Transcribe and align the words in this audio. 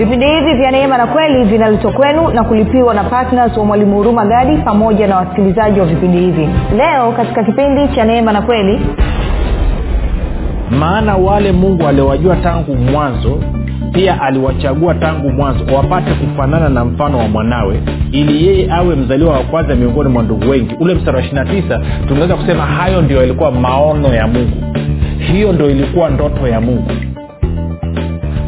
vipindi 0.00 0.26
hivi 0.26 0.54
vya 0.54 0.70
neema 0.70 0.98
na 0.98 1.06
kweli 1.06 1.44
vinaletwa 1.44 1.92
kwenu 1.92 2.28
na 2.30 2.44
kulipiwa 2.44 2.94
na 2.94 3.04
ptns 3.04 3.56
wa 3.56 3.64
mwalimu 3.64 3.96
huruma 3.96 4.26
gadi 4.26 4.56
pamoja 4.56 5.06
na 5.06 5.16
wasikilizaji 5.16 5.80
wa 5.80 5.86
vipindi 5.86 6.18
hivi. 6.18 6.48
Leo 6.76 7.12
katika 7.12 7.44
kipindi 7.44 7.88
cha 7.94 8.04
neema 8.04 8.32
na 8.32 8.42
kweli 8.42 8.80
maana 10.70 11.16
wale 11.16 11.52
mungu 11.52 11.86
aliowajua 11.86 12.36
tangu 12.36 12.76
mwanzo 12.76 13.38
pia 13.92 14.20
aliwachagua 14.22 14.94
tangu 14.94 15.30
mwanzo 15.30 15.74
wapate 15.76 16.10
kufanana 16.14 16.68
na 16.68 16.84
mfano 16.84 17.18
wa 17.18 17.28
mwanawe 17.28 17.80
ili 18.12 18.46
yeye 18.46 18.72
awe 18.72 18.94
mzaliwa 18.96 19.32
wa 19.32 19.40
kwanza 19.44 19.74
miongoni 19.74 20.08
mwa 20.10 20.22
ndugu 20.22 20.50
wengi. 20.50 20.74
Ule 20.80 20.94
mstari 20.94 21.16
wa 21.16 21.22
29 21.22 21.80
tungeweza 22.08 22.36
kusema 22.36 22.66
hayo 22.66 23.02
ndio 23.02 23.20
yalikuwa 23.20 23.50
maono 23.52 24.14
ya 24.14 24.26
mungu. 24.26 24.56
Hiyo 25.18 25.52
ndio 25.52 25.70
ilikuwa 25.70 26.10
ndoto 26.10 26.48
ya 26.48 26.60
mungu 26.60 26.90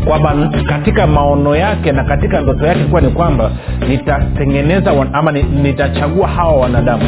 kwamba 0.05 0.51
katika 0.69 1.07
maono 1.07 1.57
yake 1.57 1.93
na 1.93 2.05
katika 2.05 2.41
ndoto 2.41 2.67
yake 2.67 2.85
kuwa 2.85 3.01
ni 3.01 3.09
kwamba 3.09 3.51
nitatengeneza 3.89 4.93
ama 5.13 5.33
nitachagua 5.33 6.29
hawa 6.29 6.53
wanadamu. 6.57 7.03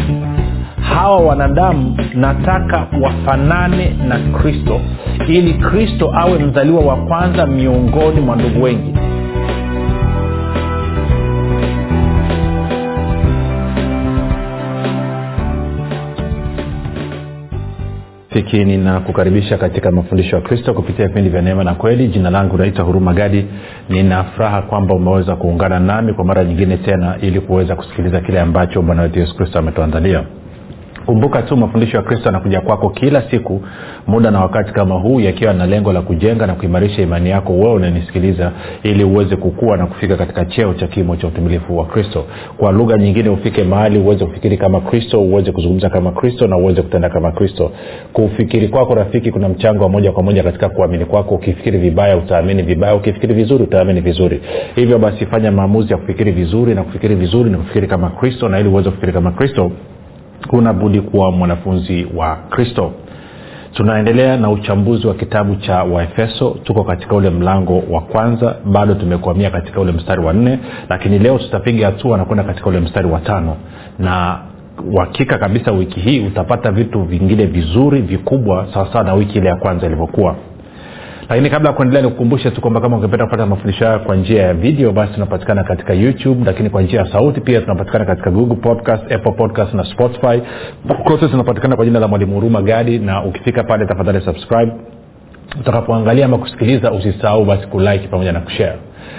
Hawa 0.94 1.16
wanadamu 1.20 1.96
nataka 2.14 2.86
wafanane 3.02 3.96
na 4.08 4.18
kristo 4.38 4.80
ili 5.28 5.54
kristo 5.54 6.12
awe 6.16 6.38
mzaliwa 6.38 6.80
wa 6.84 6.96
kwanza 6.96 7.46
miongoni 7.46 8.20
mwa 8.20 8.36
ndugu 8.36 8.62
wengi 8.62 8.94
rafiki 18.34 18.64
ninakukaribisha 18.64 19.58
katika 19.58 19.90
mafundisho 19.90 20.36
ya 20.36 20.42
kristo 20.42 20.74
kupitia 20.74 21.06
vipindi 21.08 21.30
vya 21.30 21.42
neema 21.42 21.64
na 21.64 21.74
kweli. 21.74 22.08
Jina 22.08 22.30
langu 22.30 22.58
naitwa 22.58 22.84
huruma 22.84 23.14
gadi. 23.14 23.46
Nina 23.88 24.24
furaha 24.24 24.62
kwamba 24.62 24.94
umeweza 24.94 25.36
kuungana 25.36 25.80
nami 25.80 26.12
kwa 26.14 26.24
mara 26.24 26.44
nyingine 26.44 26.76
tena 26.76 27.16
ili 27.20 27.41
kuweza 27.41 27.76
kusikiliza 27.76 28.20
kile 28.20 28.41
ambacho 28.41 28.82
bwana 28.82 29.02
wetu 29.02 29.18
yesu 29.18 29.36
kristo 29.36 29.58
ametuandalia 29.58 30.24
kumbuka 31.06 31.42
tu 31.42 31.56
mafundisho 31.56 31.97
ya 31.97 32.02
kristo 32.02 32.27
yanakuja 32.27 32.60
kwako 32.60 32.91
kila 32.91 33.22
siku 33.30 33.60
muda 34.06 34.30
na 34.30 34.41
wakati 34.41 34.72
kama 34.72 34.94
huu 34.94 35.20
yakiwa 35.20 35.52
na 35.55 35.66
lengo 35.66 35.92
la 35.92 36.02
kujenga 36.02 36.47
na 36.47 36.55
kuimarisha 36.55 37.02
imani 37.02 37.30
yako 37.30 37.52
wewe 37.52 37.72
unanisikiliza 37.74 38.52
ili 38.83 39.05
uweze 39.05 39.36
kukua 39.36 39.77
na 39.77 39.86
kufika 39.86 40.16
katika 40.16 40.44
cheo 40.44 40.75
cha 40.75 40.86
kimo 40.86 41.16
cha 41.16 41.27
utumilifu 41.27 41.78
wa 41.78 41.86
kristo. 41.86 42.25
Kwa 42.56 42.72
lugha 42.72 42.97
nyingine 42.98 43.28
ufike 43.28 43.64
mahali 43.64 43.98
uweze 43.98 44.25
kufikiri 44.27 44.56
kama 44.56 44.80
kristo 44.80 45.22
uweze 45.22 45.52
kuzungumza 45.52 45.91
kama 45.91 46.12
kristo 46.12 46.47
na 46.47 46.56
uweze 46.56 46.82
kutenda 46.82 47.08
kama 47.10 47.32
kristo. 47.32 47.70
Kufikiri 48.12 48.69
kwako 48.69 48.94
rafiki 48.94 49.30
kuna 49.30 49.48
mchango 49.48 49.82
wa 49.82 49.88
moja 49.88 50.12
kwa 50.12 50.22
moja 50.22 50.42
katika 50.42 50.69
kuamini 50.69 51.05
kwako. 51.05 51.34
Ukifikiri 51.34 51.78
vibaya 51.78 52.16
utaamini 52.16 52.62
vibaya. 52.62 52.94
Ukifikiri 52.94 53.34
vizuri 53.34 53.64
utaamini 53.64 54.00
vizuri. 54.00 54.41
Hivyo 54.75 54.98
basi 54.98 55.27
fanya 55.27 55.52
maamuzi 55.52 55.92
ya 55.92 55.98
kufikiri 55.98 56.32
vizuri 56.32 56.75
na 56.75 56.82
kufikiri 56.82 57.14
vizuri 57.14 57.50
na 57.50 57.58
kufikiri 57.58 57.86
kama 57.86 58.10
kristo 58.10 58.48
na 58.48 58.60
ili 58.60 58.69
uweze 58.69 58.88
kufikiri 58.91 59.12
kama 59.12 59.30
kristo 59.32 59.72
huna 60.48 60.73
budi 60.73 61.00
kuwa 61.00 61.33
mwanafunzi 61.33 62.06
wa 62.17 62.37
kristo. 62.37 62.92
Tunaendelea 63.73 64.37
na 64.37 64.50
uchambuzi 64.50 65.06
wa 65.06 65.14
kitabu 65.14 65.55
cha 65.56 65.83
waefeso. 65.83 66.56
Tuko 66.64 66.84
katika 66.84 67.14
ule 67.17 67.31
mlango 67.31 67.83
wa 67.91 68.00
kwanza 68.00 68.56
bado 68.65 68.95
tumekwamia 68.95 69.50
katika 69.50 69.81
ule 69.81 69.92
mstari 69.92 70.25
wa 70.25 70.33
nne 70.33 70.59
lakini 70.89 71.19
leo 71.19 71.39
tutapiga 71.39 71.87
hatua 71.87 72.19
na 72.19 72.25
kwenda 72.25 72.45
katika 72.45 72.69
ule 72.69 72.81
mstari 72.81 73.09
wa 73.09 73.20
tano. 73.20 73.56
Na 73.98 74.39
uhakika 74.92 75.39
kabisa 75.39 75.72
wiki 75.72 76.00
hii 76.00 76.20
utapata 76.20 76.70
vitu 76.72 77.03
vingine 77.03 77.47
vizuri 77.47 78.00
vikubwa 78.00 78.67
sawasawa 78.75 79.05
na 79.05 79.15
wiki 79.15 79.39
ile 79.39 79.48
ya 79.48 79.56
kwanza 79.56 79.87
ilivyokuwa 79.87 80.37
lakini 81.28 81.50
kabla 81.50 81.69
ya 81.70 81.77
kuendelea 81.77 82.03
nikukumbushe 82.03 82.50
tu 82.50 82.61
kwamba 82.61 82.80
kama 82.80 82.97
ungependa 82.97 83.25
kupata 83.25 83.47
mafundisho 83.47 83.86
hayo 83.86 83.98
kwa 83.98 84.16
njia 84.16 84.43
ya 84.43 84.54
video 84.54 84.93
basi 84.93 85.12
tunapatikana 85.15 85.65
katika 85.65 85.93
youtube 85.94 86.43
lakini 86.47 86.71
kwa 86.71 86.82
njia 86.82 87.00
ya 87.00 87.12
sauti 87.12 87.41
pia 87.41 87.60
tunapatikana 87.60 88.04
katika 88.04 88.31
google 88.31 88.56
podcast 88.56 89.12
apple 89.12 89.32
podcast 89.32 89.75
na 89.75 89.84
spotify. 89.84 90.43
Kote 91.04 91.28
tunapatikana 91.28 91.76
kwa 91.76 91.84
jina 91.84 91.98
la 92.00 92.09
mwalimu 92.09 92.34
huruma 92.34 92.62
gadi 92.62 92.98
na 92.98 93.25
ukifika 93.25 93.65
pale 93.65 93.87
tafadhali 93.87 94.21
subscribe. 94.21 94.72
Utakapoangalia 95.60 96.25
ama 96.25 96.38
kusikiliza 96.38 96.93
usisahau 96.93 97.44
basi 97.44 97.66
kulike 97.66 98.09
pamoja 98.09 98.32
na 98.32 98.41
kushare 98.41 98.78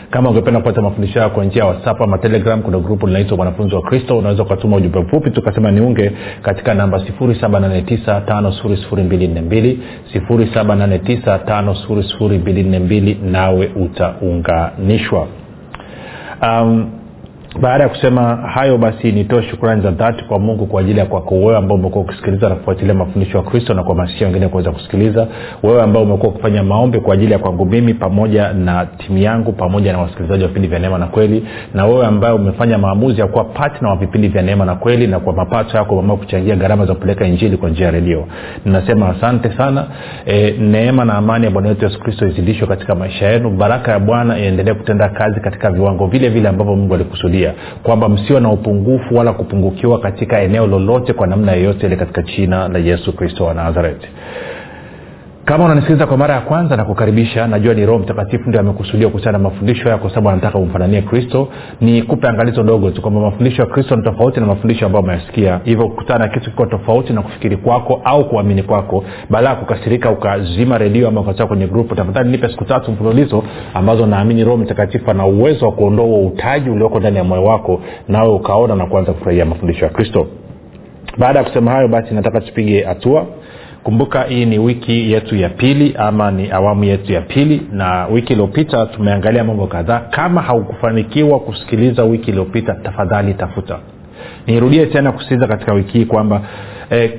kama 0.09 0.29
ungependa 0.29 0.59
kupata 0.59 0.81
mafundisho 0.81 1.19
yao 1.19 1.29
kwa 1.29 1.45
njia 1.45 1.63
ya 1.63 1.69
whatsapp 1.69 2.01
ama 2.01 2.17
telegram 2.17 2.61
kuna 2.61 2.79
grupu 2.79 3.07
linaitwa 3.07 3.37
mwanafunzi 3.37 3.75
wa 3.75 3.81
kristo. 3.81 4.17
Unaweza 4.17 4.43
ukatuma 4.43 4.77
ujumbe 4.77 4.99
mfupi 4.99 5.31
tukasema 5.31 5.71
niunge 5.71 6.11
katika 6.41 6.73
namba 6.73 6.97
7895242 6.97 9.77
7895242 10.15 13.15
nawe 13.31 13.71
utaunganishwa. 13.75 15.27
Um, 16.41 16.89
baada 17.61 17.83
ya 17.83 17.89
kusema 17.89 18.35
hayo 18.35 18.77
basi 18.77 19.11
nitoe 19.11 19.43
shukrani 19.43 19.81
za 19.81 19.91
dhati 19.91 20.23
kwa 20.23 20.39
mungu 20.39 20.65
kwa 20.65 20.81
ajili 20.81 20.99
ya 20.99 21.05
kwako 21.05 21.35
wewe 21.35 21.57
ambao 21.57 21.77
umekuwa 21.77 22.03
ukisikiliza 22.03 22.49
na 22.49 22.55
kufuatilia 22.55 22.93
mafundisho 22.93 23.37
ya 23.37 23.43
kristo 23.43 23.73
na 23.73 23.83
kuhamasisha 23.83 24.25
wengine 24.25 24.47
kuweza 24.47 24.71
kusikiliza. 24.71 25.27
Wewe 25.63 25.81
ambao 25.81 26.03
umekuwa 26.03 26.31
ukifanya 26.31 26.63
maombi 26.63 26.99
kwa 26.99 27.13
ajili 27.13 27.31
ya 27.33 27.39
kwangu 27.39 27.65
mimi 27.65 27.93
pamoja 27.93 28.53
na 28.53 28.85
timu 28.85 29.17
yangu 29.17 29.51
pamoja 29.51 29.91
na 29.93 29.99
wasikilizaji 29.99 30.41
wa 30.43 30.47
vipindi 30.47 30.67
vya 30.67 30.79
neema 30.79 30.97
na 30.97 31.05
kweli. 31.07 31.45
Na 31.73 31.85
wewe 31.85 32.05
ambaye 32.05 32.33
umefanya 32.33 32.77
maamuzi 32.77 33.21
ya 33.21 33.27
kuwa 33.27 33.43
patna 33.43 33.89
wa 33.89 33.95
vipindi 33.95 34.27
vya 34.27 34.41
neema 34.41 34.65
na 34.65 34.75
kweli 34.75 35.07
na 35.07 35.19
kwa 35.19 35.33
mapato 35.33 35.77
yako 35.77 35.95
mama 35.95 36.15
kuchangia 36.17 36.55
gharama 36.55 36.85
za 36.85 36.93
kupeleka 36.93 37.25
injili 37.25 37.57
kwa 37.57 37.69
njia 37.69 37.85
ya 37.85 37.91
redio. 37.91 38.25
Ninasema 38.65 39.09
asante 39.09 39.57
sana. 39.57 39.85
E, 40.25 40.51
neema 40.59 41.05
na 41.05 41.13
amani 41.13 41.45
ya 41.45 41.51
bwana 41.51 41.69
wetu 41.69 41.85
yesu 41.85 41.99
kristo 41.99 42.27
izidishwe 42.27 42.67
katika 42.67 42.95
maisha 42.95 43.29
yenu. 43.29 43.49
Baraka 43.49 43.91
ya 43.91 43.99
bwana 43.99 44.39
iendelee 44.39 44.73
kutenda 44.73 45.09
kazi 45.09 45.39
katika 45.39 45.71
viwango 45.71 46.07
vile 46.07 46.29
vile 46.29 46.49
ambavyo 46.49 46.75
mungu 46.75 46.93
alikusudia 46.93 47.44
kusudia 47.51 47.79
kwamba 47.83 48.09
msiwe 48.09 48.39
na 48.39 48.51
upungufu 48.51 49.15
wala 49.15 49.33
kupungukiwa 49.33 49.99
katika 49.99 50.41
eneo 50.41 50.67
lolote 50.67 51.13
kwa 51.13 51.27
namna 51.27 51.51
yoyote 51.51 51.85
ile 51.85 51.95
katika 51.95 52.23
china 52.23 52.67
la 52.67 52.79
yesu 52.79 53.13
kristo 53.15 53.45
wa 53.45 53.53
nazareti 53.53 54.07
kama 55.45 55.65
unanisikiliza 55.65 56.07
kwa 56.07 56.17
mara 56.17 56.33
ya 56.33 56.41
kwanza 56.41 56.75
nakukaribisha. 56.77 57.47
Najua 57.47 57.73
ni 57.73 57.85
roho 57.85 57.99
mtakatifu 57.99 58.49
ndio 58.49 58.59
amekusudia 58.61 59.07
kuhusiana 59.07 59.37
na 59.37 59.43
mafundisho 59.43 59.97
kwa 59.97 60.09
sababu 60.09 60.29
anataka 60.29 60.57
umfananie 60.57 61.01
kristo. 61.01 61.47
Ni 61.81 62.01
kupe 62.01 62.27
angalizo 62.27 62.63
dogo 62.63 62.91
tu 62.91 63.01
kwamba 63.01 63.19
mafundisho 63.21 63.61
ya 63.61 63.67
kristo 63.67 63.95
ni 63.95 64.03
tofauti 64.03 64.39
na 64.39 64.45
mafundisho 64.45 64.85
ambayo 64.85 65.03
umeyasikia. 65.03 65.59
Hivyo 65.63 65.87
kukutana 65.89 66.19
na 66.25 66.31
kitu 66.33 66.49
kiko 66.51 66.65
tofauti 66.65 67.13
na 67.13 67.21
kufikiri 67.21 67.57
kwako 67.57 68.01
au 68.03 68.29
kuamini 68.29 68.63
kwako 68.63 69.03
baada 69.29 69.49
ya 69.49 69.55
kukasirika 69.55 70.11
ukazima 70.11 70.77
redio 70.77 71.07
ama 71.07 71.21
ukatoka 71.21 71.47
kwenye 71.47 71.67
grupu 71.67 71.95
tafadhali 71.95 72.29
nipe 72.31 72.49
siku 72.49 72.65
tatu 72.65 72.91
mfululizo 72.91 73.43
ambazo 73.73 74.05
naamini 74.05 74.43
roho 74.43 74.57
mtakatifu 74.57 75.11
ana 75.11 75.25
uwezo 75.25 75.65
wa 75.65 75.71
kuondoa 75.71 76.19
utaji 76.19 76.69
ulioko 76.69 76.99
ndani 76.99 77.17
ya 77.17 77.23
moyo 77.23 77.43
wako 77.43 77.81
nawe 78.07 78.29
ukaona 78.33 78.75
na 78.75 78.85
kuanza 78.85 79.13
kufurahia 79.13 79.45
mafundisho 79.45 79.85
ya 79.85 79.91
kristo. 79.91 80.27
Baada 81.17 81.39
ya 81.39 81.45
kusema 81.45 81.71
hayo 81.71 81.87
basi 81.87 82.13
nataka 82.13 82.41
tupige 82.41 82.83
hatua 82.83 83.25
kumbuka 83.85 84.23
hii 84.23 84.45
ni 84.45 84.59
wiki 84.59 85.11
yetu 85.11 85.35
ya 85.35 85.49
pili 85.49 85.95
ama 85.97 86.31
ni 86.31 86.51
awamu 86.51 86.83
yetu 86.83 87.13
ya 87.13 87.21
pili 87.21 87.61
na 87.71 88.07
wiki 88.07 88.33
iliyopita 88.33 88.85
tumeangalia 88.85 89.43
mambo 89.43 89.67
kadhaa. 89.67 89.99
Kama 89.99 90.41
haukufanikiwa 90.41 91.39
kusikiliza 91.39 92.03
wiki 92.03 92.29
iliyopita 92.31 92.73
tafadhali 92.73 93.33
tafuta. 93.33 93.79
Nirudie 94.47 94.85
tena 94.85 95.11
kusikiliza 95.11 95.47
katika 95.47 95.73
wiki 95.73 95.97
hii 95.97 96.05
kwamba 96.05 96.41
eh, 96.89 97.11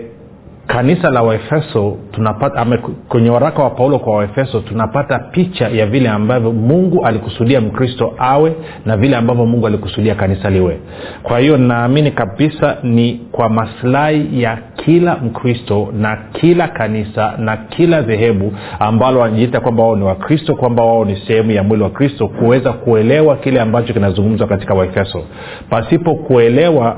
kanisa 0.67 1.11
la 1.11 1.23
waefeso 1.23 1.97
tunapata 2.13 2.61
ame, 2.61 2.79
kwenye 3.09 3.31
waraka 3.31 3.63
wa 3.63 3.71
paulo 3.71 3.99
kwa 3.99 4.17
waefeso 4.17 4.61
tunapata 4.61 5.19
picha 5.19 5.69
ya 5.69 5.87
vile 5.87 6.09
ambavyo 6.09 6.53
mungu 6.53 7.05
alikusudia 7.07 7.61
mkristo 7.61 8.15
awe 8.19 8.53
na 8.87 8.97
vile 8.97 9.17
ambavyo 9.17 9.47
mungu 9.47 9.67
alikusudia 9.67 10.15
kanisa 10.15 10.51
liwe. 10.51 10.79
Kwa 11.23 11.39
hiyo 11.39 11.57
naamini 11.57 12.11
kabisa 12.11 12.77
ni 12.83 13.21
kwa 13.33 13.49
maslahi 13.49 14.43
ya 14.43 14.59
kila 14.85 15.17
mkristo 15.17 15.89
na 16.01 16.19
kila 16.33 16.69
kanisa 16.69 17.35
na 17.39 17.57
kila 17.57 18.03
dhehebu 18.03 18.53
ambalo 18.79 19.21
wanajiita 19.21 19.61
kwamba 19.61 19.83
wao 19.83 19.97
ni 19.97 20.05
wakristo 20.05 20.55
kwamba 20.55 20.83
wao 20.85 21.05
ni 21.05 21.17
sehemu 21.27 21.51
ya 21.51 21.63
mwili 21.63 21.83
wa 21.83 21.91
kristo 21.91 22.29
kuweza 22.29 22.73
kuelewa 22.73 23.37
kile 23.37 23.61
ambacho 23.61 23.93
kinazungumzwa 23.93 24.47
katika 24.47 24.75
waefeso. 24.75 25.23
Pasipo 25.71 26.15
kuelewa 26.15 26.97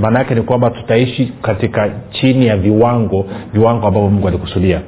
maanaake 0.00 0.34
ni 0.34 0.42
kwamba 0.42 0.70
tutaishi 0.70 1.32
katika 1.42 1.90
chini 2.10 2.46
ya 2.46 2.56
viwango 2.56 3.03
viwango 3.52 3.86
ambavyo 3.86 4.10
mungu 4.10 4.28
alikusudia. 4.28 4.80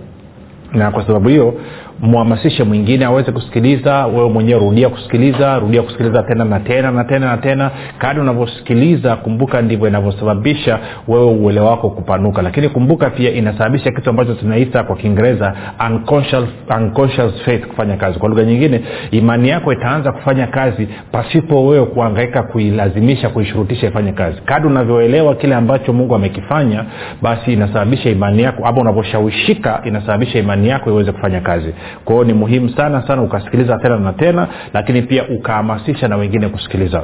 Na 0.73 0.91
kwa 0.91 1.07
sababu 1.07 1.29
hiyo 1.29 1.55
mhamasishe 2.01 2.65
mwingine 2.65 3.05
aweze 3.05 3.33
kusikiliza 3.33 4.07
wewe 4.07 4.29
mwenyewe 4.31 4.61
rudia 4.61 4.89
kusikiliza 4.89 5.59
rudia 5.59 5.83
kusikiliza 5.83 6.23
tena 6.23 6.45
na 6.45 6.61
tena 6.61 6.91
na 6.91 7.05
tena 7.05 7.27
na 7.27 7.37
tena. 7.37 7.71
Kadi 7.99 8.21
unavyosikiliza 8.21 9.17
kumbuka 9.17 9.63
ndivyo 9.63 9.89
inavyosababisha 9.89 10.79
wewe 11.09 11.25
uele 11.33 11.61
wako 11.61 11.91
kupanuka. 11.91 12.43
Lakini 12.43 12.69
kumbuka 12.69 13.11
pia 13.11 13.31
inasababisha 13.31 13.91
kitu 13.93 14.11
ambacho 14.11 14.35
tunaita 14.35 14.83
kwa 14.85 14.97
kiingereza 14.97 15.55
unconscious, 15.91 16.45
unconscious 16.79 17.35
faith 17.45 17.67
kufanya 17.67 17.97
kazi. 17.97 18.19
Kwa 18.19 18.29
lugha 18.29 18.45
nyingine 18.45 18.81
imani 19.11 19.49
yako 19.49 19.73
itaanza 19.73 20.13
kufanya 20.13 20.47
kazi 20.47 20.89
pasipo 21.13 21.67
wewe 21.67 21.87
kuangaika 21.87 22.43
kuilazimisha 22.43 23.29
kuishurutisha 23.29 23.87
ifanye 23.87 24.13
kazi. 24.13 24.41
Kadi 24.45 24.67
unavyoelewa 24.67 25.35
kile 25.35 25.55
ambacho 25.55 25.93
mungu 25.93 26.15
amekifanya 26.15 26.85
basi 27.23 27.53
inasababisha 27.53 28.11
imani 28.11 28.43
yako 28.43 28.67
ama 28.67 28.81
unavyoshawishika 28.81 29.81
inasababisha 29.85 30.39
imani 30.39 30.69
yako 30.69 30.91
iweze 30.91 31.13
kufanya 31.13 31.41
kazi 31.41 31.75
kwa 32.05 32.15
hiyo 32.15 32.25
ni 32.25 32.33
muhimu 32.33 32.69
sana 32.69 33.07
sana 33.07 33.23
ukasikiliza 33.23 33.79
tena 33.79 33.99
na 33.99 34.13
tena 34.13 34.49
lakini 34.75 35.03
pia 35.03 35.25
ukahamasisha 35.29 36.09
na 36.09 36.17
wengine 36.17 36.49
kusikiliza. 36.49 37.03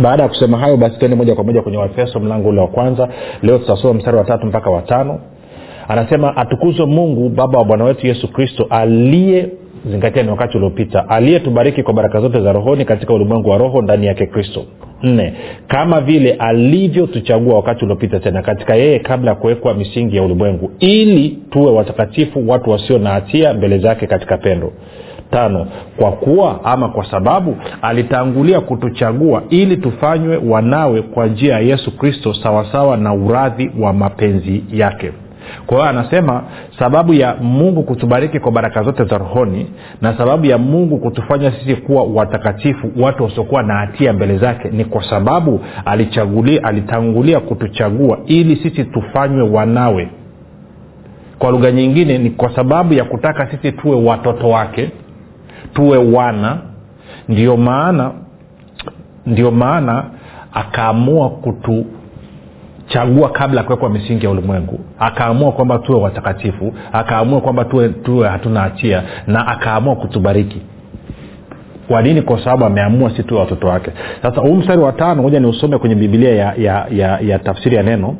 Baada 0.00 0.22
ya 0.22 0.28
kusema 0.28 0.58
hayo 0.58 0.76
basi 0.76 0.98
tuende 0.98 1.16
moja 1.16 1.34
kwa 1.34 1.44
moja 1.44 1.62
kwenye 1.62 1.78
waefeso 1.78 2.20
mlango 2.20 2.48
ule 2.48 2.60
wa 2.60 2.68
kwanza. 2.68 3.08
Leo 3.42 3.58
tutasoma 3.58 3.94
mstari 3.94 4.16
wa 4.16 4.24
tatu 4.24 4.46
mpaka 4.46 4.70
watano 4.70 5.20
anasema 5.88 6.36
atukuzwe 6.36 6.86
mungu 6.86 7.28
baba 7.28 7.58
wa 7.58 7.64
bwana 7.64 7.84
wetu 7.84 8.06
yesu 8.06 8.32
kristo 8.32 8.66
aliye 8.70 9.48
zingatia 9.90 10.22
ni 10.22 10.30
wakati 10.30 10.56
uliopita. 10.56 11.08
Aliyetubariki 11.08 11.82
kwa 11.82 11.94
baraka 11.94 12.20
zote 12.20 12.40
za 12.40 12.52
rohoni 12.52 12.84
katika 12.84 13.14
ulimwengu 13.14 13.50
wa 13.50 13.58
roho 13.58 13.82
ndani 13.82 14.06
yake 14.06 14.26
kristo. 14.26 14.64
Nne 15.02 15.34
kama 15.68 16.00
vile 16.00 16.32
alivyotuchagua 16.32 17.54
wakati 17.54 17.84
uliopita 17.84 18.20
tena 18.20 18.42
katika 18.42 18.74
yeye 18.74 18.98
kabla 18.98 19.30
ya 19.30 19.36
kuwekwa 19.36 19.74
misingi 19.74 20.16
ya 20.16 20.22
ulimwengu 20.22 20.70
ili 20.78 21.38
tuwe 21.50 21.72
watakatifu 21.72 22.48
watu 22.48 22.70
wasio 22.70 22.98
na 22.98 23.10
hatia 23.10 23.54
mbele 23.54 23.78
zake 23.78 24.06
katika 24.06 24.36
pendo. 24.38 24.72
Tano 25.30 25.66
kwa 25.96 26.12
kuwa 26.12 26.64
ama 26.64 26.88
kwa 26.88 27.10
sababu 27.10 27.56
alitangulia 27.82 28.60
kutuchagua 28.60 29.42
ili 29.50 29.76
tufanywe 29.76 30.36
wanawe 30.36 31.02
kwa 31.02 31.26
njia 31.26 31.52
ya 31.54 31.60
yesu 31.60 31.96
kristo 31.98 32.34
sawasawa 32.34 32.96
na 32.96 33.14
uradhi 33.14 33.70
wa 33.80 33.92
mapenzi 33.92 34.64
yake 34.72 35.12
kwa 35.66 35.76
hiyo 35.76 35.88
anasema 35.90 36.42
sababu 36.78 37.14
ya 37.14 37.34
mungu 37.40 37.82
kutubariki 37.82 38.40
kwa 38.40 38.52
baraka 38.52 38.82
zote 38.82 39.04
za 39.04 39.18
rohoni 39.18 39.70
na 40.02 40.18
sababu 40.18 40.46
ya 40.46 40.58
mungu 40.58 40.98
kutufanya 40.98 41.52
sisi 41.52 41.76
kuwa 41.76 42.02
watakatifu 42.04 42.90
watu 43.00 43.24
wasiokuwa 43.24 43.62
na 43.62 43.74
hatia 43.74 44.12
mbele 44.12 44.38
zake 44.38 44.68
ni 44.70 44.84
kwa 44.84 45.10
sababu 45.10 45.60
alichagulia 45.84 46.64
alitangulia 46.64 47.40
kutuchagua 47.40 48.18
ili 48.26 48.56
sisi 48.56 48.84
tufanywe 48.84 49.42
wanawe. 49.50 50.08
Kwa 51.38 51.50
lugha 51.50 51.70
nyingine 51.72 52.18
ni 52.18 52.30
kwa 52.30 52.56
sababu 52.56 52.94
ya 52.94 53.04
kutaka 53.04 53.46
sisi 53.50 53.72
tuwe 53.72 53.96
watoto 54.04 54.48
wake 54.48 54.90
tuwe 55.74 55.98
wana. 55.98 56.58
Ndio 57.28 57.56
maana 57.56 58.10
ndio 59.26 59.50
maana 59.50 60.04
akaamua 60.52 61.30
kutu 61.30 61.86
chagua 62.86 63.28
kabla 63.28 63.60
ya 63.60 63.66
kuwekwa 63.66 63.90
misingi 63.90 64.24
ya 64.24 64.30
ulimwengu. 64.30 64.80
Akaamua 64.98 65.52
kwamba 65.52 65.78
tuwe 65.78 65.98
watakatifu 66.00 66.74
akaamua 66.92 67.40
kwamba 67.40 67.64
tuwe, 67.64 67.88
tuwe 67.88 68.28
hatuna 68.28 68.60
hatia 68.60 69.02
na 69.26 69.46
akaamua 69.46 69.96
kutubariki. 69.96 70.62
Kwa 71.88 72.02
nini? 72.02 72.22
Kwa 72.22 72.44
sababu 72.44 72.64
ameamua 72.64 73.10
si 73.16 73.22
tuwe 73.22 73.40
watoto 73.40 73.66
wake. 73.66 73.90
Sasa 74.22 74.40
huu 74.40 74.54
mstari 74.54 74.80
wa 74.80 74.92
tano 74.92 75.22
moja 75.22 75.40
ni 75.40 75.46
usome 75.46 75.78
kwenye 75.78 75.94
bibilia 75.94 76.34
ya, 76.34 76.54
ya, 76.58 76.86
ya, 76.90 77.18
ya 77.20 77.38
tafsiri 77.38 77.76
ya 77.76 77.82
neno. 77.82 78.16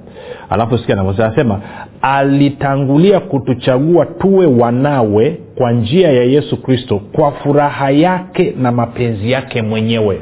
Alafu 0.51 0.79
sikia 0.79 1.01
anasema 1.01 1.61
alitangulia 2.03 3.21
kutuchagua 3.21 4.07
tuwe 4.07 4.47
wanawe 4.47 5.39
kwa 5.59 5.73
njia 5.73 6.13
ya 6.13 6.23
yesu 6.25 6.63
kristo 6.63 7.01
kwa 7.13 7.33
furaha 7.33 7.91
yake 7.91 8.55
na 8.59 8.73
mapenzi 8.73 9.31
yake 9.31 9.63
mwenyewe. 9.63 10.21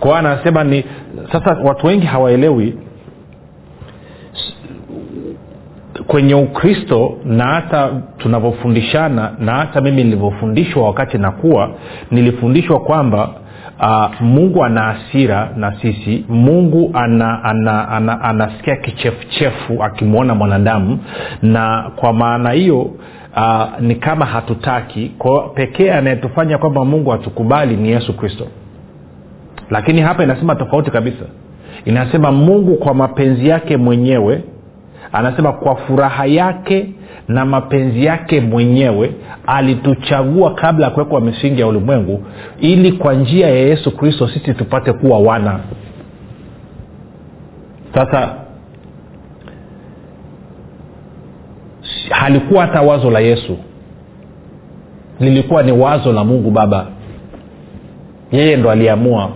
Kwa 0.00 0.08
hiyo 0.08 0.18
anasema 0.18 0.64
ni 0.64 0.84
sasa 1.32 1.56
watu 1.64 1.86
wengi 1.86 2.06
hawaelewi 2.06 2.74
kwenye 6.08 6.34
ukristo 6.34 7.16
na 7.24 7.44
hata 7.46 7.90
tunavyofundishana 8.18 9.32
na 9.38 9.52
hata 9.52 9.80
mimi 9.80 10.04
nilivyofundishwa 10.04 10.82
wakati 10.86 11.18
nakuwa 11.18 11.70
nilifundishwa 12.10 12.80
kwamba 12.80 13.30
uh, 13.80 14.20
mungu 14.20 14.64
ana 14.64 14.82
hasira 14.82 15.50
na 15.56 15.80
sisi. 15.80 16.24
Mungu 16.28 16.90
ana, 16.94 17.44
ana, 17.44 17.88
ana, 17.88 18.20
anasikia 18.20 18.76
kichefuchefu 18.76 19.82
akimwona 19.84 20.34
mwanadamu. 20.34 20.98
Na 21.42 21.90
kwa 21.96 22.12
maana 22.12 22.50
hiyo 22.50 22.80
uh, 23.36 23.64
ni 23.80 23.94
kama 23.94 24.24
hatutaki. 24.26 25.12
Kwa 25.18 25.48
pekee 25.48 25.90
anayetufanya 25.92 26.58
kwamba 26.58 26.84
mungu 26.84 27.10
hatukubali 27.10 27.76
ni 27.76 27.88
yesu 27.90 28.16
kristo. 28.16 28.46
Lakini 29.70 30.00
hapa 30.00 30.22
inasema 30.24 30.54
tofauti 30.54 30.90
kabisa. 30.90 31.24
Inasema 31.84 32.32
mungu 32.32 32.76
kwa 32.76 32.94
mapenzi 32.94 33.48
yake 33.48 33.76
mwenyewe 33.76 34.42
anasema 35.12 35.52
kwa 35.52 35.76
furaha 35.76 36.26
yake 36.26 36.88
na 37.28 37.44
mapenzi 37.44 38.04
yake 38.04 38.40
mwenyewe 38.40 39.14
alituchagua 39.46 40.54
kabla 40.54 40.84
ya 40.84 40.90
kuwekwa 40.90 41.20
misingi 41.20 41.60
ya 41.60 41.66
ulimwengu 41.66 42.24
ili 42.60 42.92
kwa 42.92 43.14
njia 43.14 43.48
ya 43.48 43.54
yesu 43.58 43.96
kristo 43.96 44.28
sisi 44.28 44.54
tupate 44.54 44.92
kuwa 44.92 45.18
wana. 45.18 45.60
Sasa 47.94 48.34
halikuwa 52.10 52.66
hata 52.66 52.82
wazo 52.82 53.10
la 53.10 53.20
yesu. 53.20 53.56
Lilikuwa 55.20 55.62
ni 55.62 55.72
wazo 55.72 56.12
la 56.12 56.24
mungu 56.24 56.50
baba. 56.50 56.86
Yeye 58.32 58.56
ndo 58.56 58.70
aliamua 58.70 59.30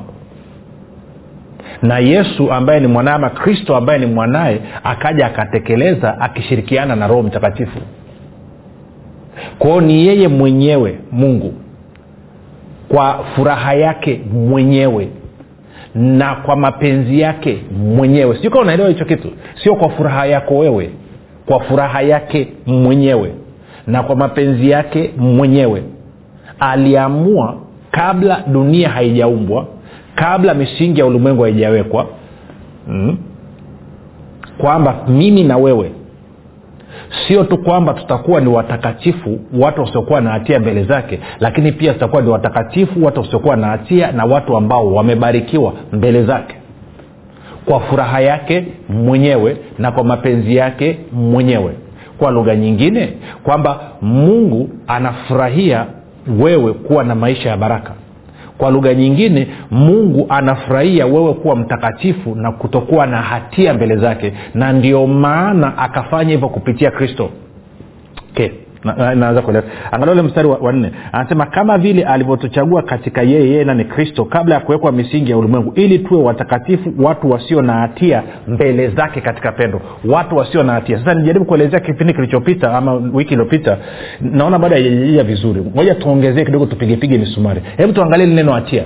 na 1.83 1.99
yesu 1.99 2.53
ambaye 2.53 2.81
ni 2.81 2.87
mwanaye 2.87 3.17
ama 3.17 3.31
kristo 3.31 3.77
ambaye 3.77 3.99
ni 3.99 4.07
mwanaye 4.07 4.61
akaja 4.85 5.27
akatekeleza 5.27 6.21
akishirikiana 6.21 6.97
na 6.97 7.07
roho 7.07 7.23
mtakatifu. 7.23 7.79
Kwao 9.59 9.81
ni 9.81 10.07
yeye 10.07 10.29
mwenyewe 10.29 10.99
mungu 11.13 11.55
kwa 12.89 13.25
furaha 13.37 13.75
yake 13.75 14.21
mwenyewe 14.33 15.09
na 15.95 16.35
kwa 16.35 16.57
mapenzi 16.57 17.21
yake 17.21 17.59
mwenyewe. 17.97 18.39
Sio 18.41 18.51
kama 18.51 18.63
unaelewa 18.63 18.89
hicho 18.89 19.05
kitu. 19.05 19.29
Sio 19.63 19.75
kwa 19.77 19.91
furaha 19.91 20.27
yako 20.27 20.59
wewe 20.59 20.91
kwa 21.47 21.61
furaha 21.61 22.03
yake 22.03 22.49
mwenyewe 22.67 23.33
na 23.87 24.03
kwa 24.03 24.17
mapenzi 24.17 24.71
yake 24.71 25.11
mwenyewe. 25.17 25.83
Aliamua 26.61 27.57
kabla 27.91 28.43
dunia 28.47 28.89
haijaumbwa 28.89 29.67
kabla 30.15 30.55
misingi 30.55 31.01
ya 31.01 31.07
ulimwengu 31.07 31.43
haijawekwa 31.43 32.07
mm, 32.89 33.17
kwamba 34.59 34.95
mimi 35.09 35.45
na 35.45 35.57
wewe 35.57 35.93
sio 37.27 37.45
tu 37.45 37.59
kwamba 37.59 37.95
tutakuwa 37.95 38.41
ni 38.41 38.49
watakatifu 38.49 39.39
watu 39.59 39.81
wasiokuwa 39.81 40.21
na 40.21 40.31
hatia 40.31 40.61
mbele 40.61 40.85
zake 40.85 41.21
lakini 41.41 41.73
pia 41.73 41.93
tutakuwa 41.93 42.23
ni 42.23 42.29
watakatifu 42.31 43.05
watu 43.05 43.21
wasiokuwa 43.21 43.57
na 43.57 43.67
hatia 43.67 44.13
na 44.13 44.25
watu 44.25 44.57
ambao 44.57 44.95
wamebarikiwa 44.95 45.73
mbele 45.93 46.25
zake. 46.25 46.55
Kwa 47.65 47.81
furaha 47.81 48.21
yake 48.21 48.67
mwenyewe 48.89 49.57
na 49.79 49.93
kwa 49.93 50.05
mapenzi 50.05 50.57
yake 50.57 50.99
mwenyewe. 51.13 51.73
Kwa 52.19 52.31
lugha 52.31 52.57
nyingine 52.57 53.13
kwamba 53.43 53.81
mungu 54.03 54.69
anafurahia 54.87 55.87
wewe 56.41 56.73
kuwa 56.73 57.05
na 57.05 57.15
maisha 57.15 57.49
ya 57.51 57.57
baraka 57.57 57.93
kwa 58.63 58.71
lugha 58.71 58.95
nyingine 58.95 59.49
mungu 59.71 60.27
anafurahia 60.29 61.07
wewe 61.07 61.35
kuwa 61.35 61.57
mtakatifu 61.57 62.35
na 62.35 62.53
kutokuwa 62.53 63.07
na 63.07 63.17
hatia 63.23 63.75
mbele 63.75 63.97
zake. 63.97 64.33
Na 64.55 64.73
ndio 64.73 65.07
maana 65.07 65.79
akafanya 65.79 66.31
hivyo 66.31 66.49
kupitia 66.49 66.91
kristo. 66.91 67.31
Okay 68.33 68.49
naanza 68.85 69.43
kueleza. 69.43 69.67
Angalia 69.93 70.13
ule 70.13 70.23
mstari 70.23 70.49
wa 70.49 70.73
nne. 70.73 70.93
Anasema 71.13 71.47
kama 71.47 71.79
vile 71.79 72.05
alivyotuchagua 72.05 72.83
katika 72.83 73.23
yeye 73.23 73.49
yeye 73.51 73.65
nani 73.65 73.85
kristo 73.85 74.25
kabla 74.25 74.55
ya 74.55 74.61
kuwekwa 74.61 74.93
misingi 74.93 75.31
ya 75.31 75.37
ulimwengu 75.39 75.73
ili 75.75 75.99
tuwe 75.99 76.23
watakatifu 76.23 76.93
watu 76.99 77.31
wasio 77.31 77.63
na 77.63 77.73
hatia 77.73 78.23
mbele 78.49 78.89
zake 78.89 79.21
katika 79.21 79.53
pendo. 79.53 79.81
Watu 80.05 80.37
wasio 80.37 80.63
na 80.63 80.73
hatia. 80.73 80.99
Sasa 80.99 81.15
nijaribu 81.15 81.45
kuelezea 81.45 81.81
kipindi 81.81 82.15
kilichopita 82.15 82.73
ama 82.75 82.93
wiki 82.95 83.31
iliyopita. 83.35 83.79
Naona 84.21 84.59
bado 84.59 84.77
ya 84.77 85.25
vizuri. 85.25 85.63
Moja 85.75 85.95
tuongezee 85.95 86.45
kidogo 86.45 86.67
tupigepige 86.67 87.19
misumari. 87.19 87.63
Hebu 87.77 87.93
tuangalie 87.93 88.27
lineno 88.27 88.53
hatia 88.53 88.85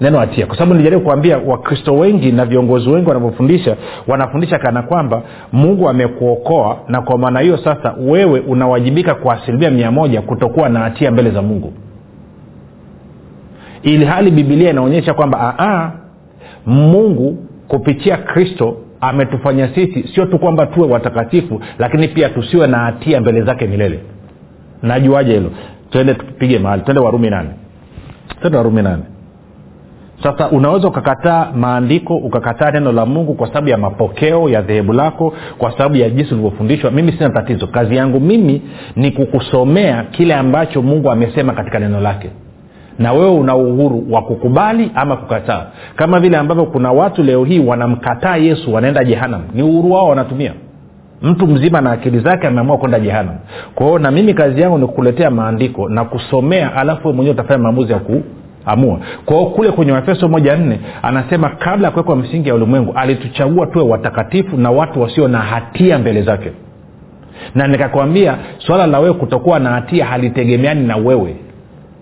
neno 0.00 0.18
hatia 0.18 0.46
kwa 0.46 0.54
sababu 0.56 0.72
nilijaribu 0.74 1.02
kuambia 1.04 1.38
wakristo 1.38 1.94
wengi 1.94 2.32
na 2.32 2.44
viongozi 2.46 2.88
wengi 2.90 3.08
wanavyofundisha 3.08 3.76
wanafundisha 4.08 4.58
kana 4.58 4.82
kwamba 4.82 5.22
mungu 5.52 5.88
amekuokoa 5.88 6.78
na 6.88 7.02
kwa 7.02 7.18
maana 7.18 7.40
hiyo 7.40 7.56
sasa 7.58 7.94
wewe 8.00 8.40
unawajibika 8.40 9.14
kwa 9.14 9.34
asilimia 9.34 9.70
mia 9.70 9.90
moja 9.90 10.22
kutokuwa 10.22 10.68
na 10.68 10.80
hatia 10.80 11.10
mbele 11.10 11.30
za 11.30 11.42
mungu. 11.42 11.72
Ili 13.82 14.04
hali 14.04 14.30
bibilia 14.30 14.70
inaonyesha 14.70 15.14
kwamba 15.14 15.54
aa, 15.58 15.90
mungu 16.66 17.38
kupitia 17.68 18.16
kristo 18.16 18.76
ametufanya 19.00 19.68
sisi 19.74 20.08
sio 20.14 20.26
tu 20.26 20.38
kwamba 20.38 20.66
tuwe 20.66 20.88
watakatifu 20.88 21.60
lakini 21.78 22.08
pia 22.08 22.28
tusiwe 22.28 22.66
na 22.66 22.78
hatia 22.78 23.20
mbele 23.20 23.42
zake 23.42 23.66
milele. 23.66 24.00
Najuaje 24.82 25.32
hilo? 25.34 25.50
Twende 25.90 26.14
tupige 26.14 26.58
mahali. 26.58 26.82
Twende 26.82 27.02
warumi 27.02 27.30
nane. 27.30 27.48
Twende 28.40 28.58
warumi 28.58 28.82
nane 28.82 29.02
sasa 30.22 30.48
unaweza 30.48 30.88
ukakataa 30.88 31.52
maandiko 31.56 32.16
ukakataa 32.16 32.70
neno 32.70 32.92
la 32.92 33.06
mungu 33.06 33.34
kwa 33.34 33.46
sababu 33.48 33.68
ya 33.68 33.76
mapokeo 33.78 34.48
ya 34.48 34.62
dhehebu 34.62 34.92
lako 34.92 35.32
kwa 35.58 35.72
sababu 35.72 35.96
ya 35.96 36.10
jinsi 36.10 36.34
ulivyofundishwa. 36.34 36.90
Mimi 36.90 37.12
sina 37.12 37.30
tatizo. 37.30 37.66
Kazi 37.66 37.96
yangu 37.96 38.20
mimi 38.20 38.62
ni 38.96 39.10
kukusomea 39.10 40.02
kile 40.10 40.34
ambacho 40.34 40.82
mungu 40.82 41.10
amesema 41.12 41.52
katika 41.52 41.78
neno 41.78 42.00
lake. 42.00 42.30
Na 42.98 43.12
wewe 43.12 43.30
una 43.30 43.56
uhuru 43.56 44.06
wa 44.10 44.22
kukubali 44.22 44.90
ama 44.94 45.16
kukataa. 45.16 45.66
Kama 45.96 46.20
vile 46.20 46.36
ambavyo 46.36 46.64
kuna 46.66 46.92
watu 46.92 47.22
leo 47.22 47.44
hii 47.44 47.58
wanamkataa 47.58 48.36
yesu 48.36 48.74
wanaenda 48.74 49.04
jehanam 49.04 49.42
ni 49.54 49.62
uhuru 49.62 49.92
wao 49.92 50.08
wanatumia. 50.08 50.52
Mtu 51.22 51.46
mzima 51.46 51.80
na 51.80 51.90
akili 51.92 52.20
zake 52.20 52.46
ameamua 52.46 52.78
kwenda 52.78 53.00
jehanam 53.00 53.34
kwa 53.74 53.86
hiyo 53.86 53.98
na 53.98 54.10
mimi 54.10 54.34
kazi 54.34 54.60
yangu 54.60 54.78
ni 54.78 54.86
kukuletea 54.86 55.30
maandiko 55.30 55.88
na 55.88 56.04
kusomea 56.04 56.74
alafu 56.76 57.08
we 57.08 57.14
mwenyewe 57.14 57.34
utafanya 57.34 57.58
maamuzi 57.62 57.92
ya 57.92 57.98
kuamua 57.98 58.22
kwa 58.64 58.98
kwao 59.24 59.46
kule 59.46 59.70
kwenye 59.72 59.92
waefeso 59.92 60.28
moja 60.28 60.56
nne 60.56 60.80
anasema 61.02 61.48
kabla 61.48 61.86
ya 61.88 61.92
kuwekwa 61.92 62.16
msingi 62.16 62.48
ya 62.48 62.54
ulimwengu 62.54 62.92
alituchagua 62.92 63.66
tuwe 63.66 63.84
watakatifu 63.84 64.56
na 64.56 64.70
watu 64.70 65.00
wasio 65.00 65.28
na 65.28 65.38
hatia 65.38 65.98
mbele 65.98 66.22
zake. 66.22 66.50
Na 67.54 67.66
nikakwambia 67.66 68.38
swala 68.58 68.86
la 68.86 69.00
wewe 69.00 69.14
kutokuwa 69.14 69.58
na 69.58 69.70
hatia 69.70 70.04
halitegemeani 70.06 70.86
na 70.86 70.96
wewe. 70.96 71.36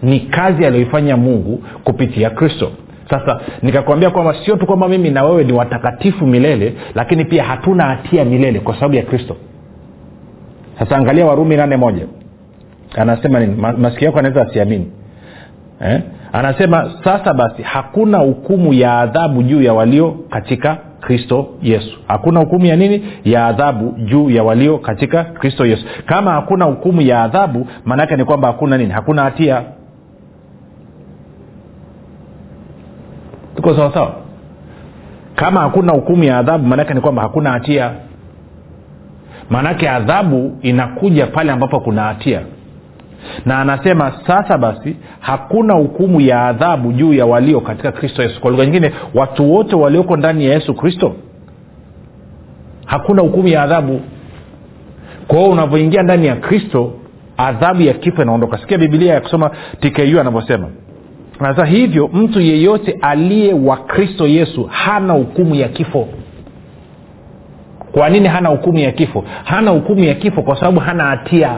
Ni 0.02 0.20
kazi 0.20 0.66
aliyoifanya 0.66 1.16
mungu 1.16 1.62
kupitia 1.84 2.30
kristo. 2.30 2.70
Sasa 3.10 3.40
nikakwambia 3.62 4.10
kwamba 4.10 4.34
sio 4.44 4.56
tu 4.56 4.66
kwamba 4.66 4.88
mimi 4.88 5.10
na 5.10 5.24
wewe 5.24 5.44
ni 5.44 5.52
watakatifu 5.52 6.26
milele 6.26 6.74
lakini 6.94 7.24
pia 7.24 7.44
hatuna 7.44 7.84
hatia 7.84 8.24
milele 8.24 8.60
kwa 8.60 8.74
sababu 8.74 8.94
ya 8.94 9.02
kristo. 9.02 9.36
Sasa 10.78 10.96
angalia 10.96 11.26
warumi 11.26 11.56
nane 11.56 11.76
moja. 11.76 12.06
Anasema 12.96 13.40
nini? 13.40 13.54
Ma- 13.56 13.72
masikio 13.72 14.06
yako 14.06 14.18
anaweza 14.18 14.42
asiamini 14.42 14.90
eh? 15.80 16.00
Anasema 16.32 16.90
sasa 17.04 17.34
basi 17.34 17.62
hakuna 17.62 18.18
hukumu 18.18 18.72
ya 18.72 18.98
adhabu 18.98 19.42
juu 19.42 19.62
ya 19.62 19.74
walio 19.74 20.10
katika 20.30 20.76
kristo 21.00 21.46
yesu. 21.62 21.98
Hakuna 22.08 22.40
hukumu 22.40 22.66
ya 22.66 22.76
nini? 22.76 23.04
Ya 23.24 23.46
adhabu 23.46 23.92
juu 23.98 24.30
ya 24.30 24.42
walio 24.44 24.78
katika 24.78 25.24
kristo 25.24 25.66
yesu. 25.66 25.86
Kama 26.06 26.30
hakuna 26.32 26.64
hukumu 26.64 27.00
ya 27.00 27.22
adhabu 27.22 27.66
maanaake 27.84 28.16
ni 28.16 28.24
kwamba 28.24 28.48
hakuna 28.48 28.78
nini? 28.78 28.90
Hakuna 28.92 29.22
hatia. 29.22 29.62
Tuko 33.56 33.74
sawasawa 33.76 34.12
kama 35.34 35.60
hakuna 35.60 35.92
hukumu 35.92 36.24
ya 36.24 36.38
adhabu 36.38 36.66
maanaake 36.66 36.94
ni 36.94 37.00
kwamba 37.00 37.22
hakuna 37.22 37.50
hatia. 37.50 37.90
Maanake 39.50 39.88
adhabu 39.90 40.58
inakuja 40.62 41.26
pale 41.26 41.52
ambapo 41.52 41.80
kuna 41.80 42.02
hatia 42.02 42.40
na 43.46 43.58
anasema 43.60 44.12
sasa 44.26 44.58
basi 44.58 44.96
hakuna 45.20 45.74
hukumu 45.74 46.20
ya 46.20 46.46
adhabu 46.46 46.92
juu 46.92 47.12
ya 47.12 47.26
walio 47.26 47.60
katika 47.60 47.92
kristo 47.92 48.22
yesu. 48.22 48.40
Kwa 48.40 48.50
lugha 48.50 48.64
nyingine 48.64 48.92
watu 49.14 49.52
wote 49.52 49.76
walioko 49.76 50.16
ndani 50.16 50.44
ya 50.46 50.54
yesu 50.54 50.74
kristo 50.74 51.14
hakuna 52.84 53.22
hukumu 53.22 53.48
ya 53.48 53.62
adhabu. 53.62 54.00
Kwa 55.28 55.38
hiyo 55.38 55.50
unavyoingia 55.50 56.02
ndani 56.02 56.26
ya 56.26 56.36
kristo 56.36 56.92
adhabu 57.36 57.82
ya 57.82 57.94
kifo 57.94 58.22
inaondoka. 58.22 58.58
Sikia 58.58 58.78
bibilia 58.78 59.14
ya 59.14 59.20
kusoma 59.20 59.50
tku 59.80 60.20
anavyosema. 60.20 60.68
Sasa 61.40 61.64
hivyo 61.64 62.08
mtu 62.12 62.40
yeyote 62.40 62.98
aliye 63.00 63.52
wa 63.54 63.76
kristo 63.76 64.26
yesu 64.26 64.64
hana 64.64 65.12
hukumu 65.12 65.54
ya 65.54 65.68
kifo. 65.68 66.08
Kwa 67.92 68.08
nini 68.08 68.28
hana 68.28 68.48
hukumu 68.48 68.78
ya 68.78 68.92
kifo? 68.92 69.24
Hana 69.44 69.70
hukumu 69.70 70.04
ya 70.04 70.14
kifo 70.14 70.42
kwa 70.42 70.56
sababu 70.60 70.80
hana 70.80 71.04
hatia 71.04 71.56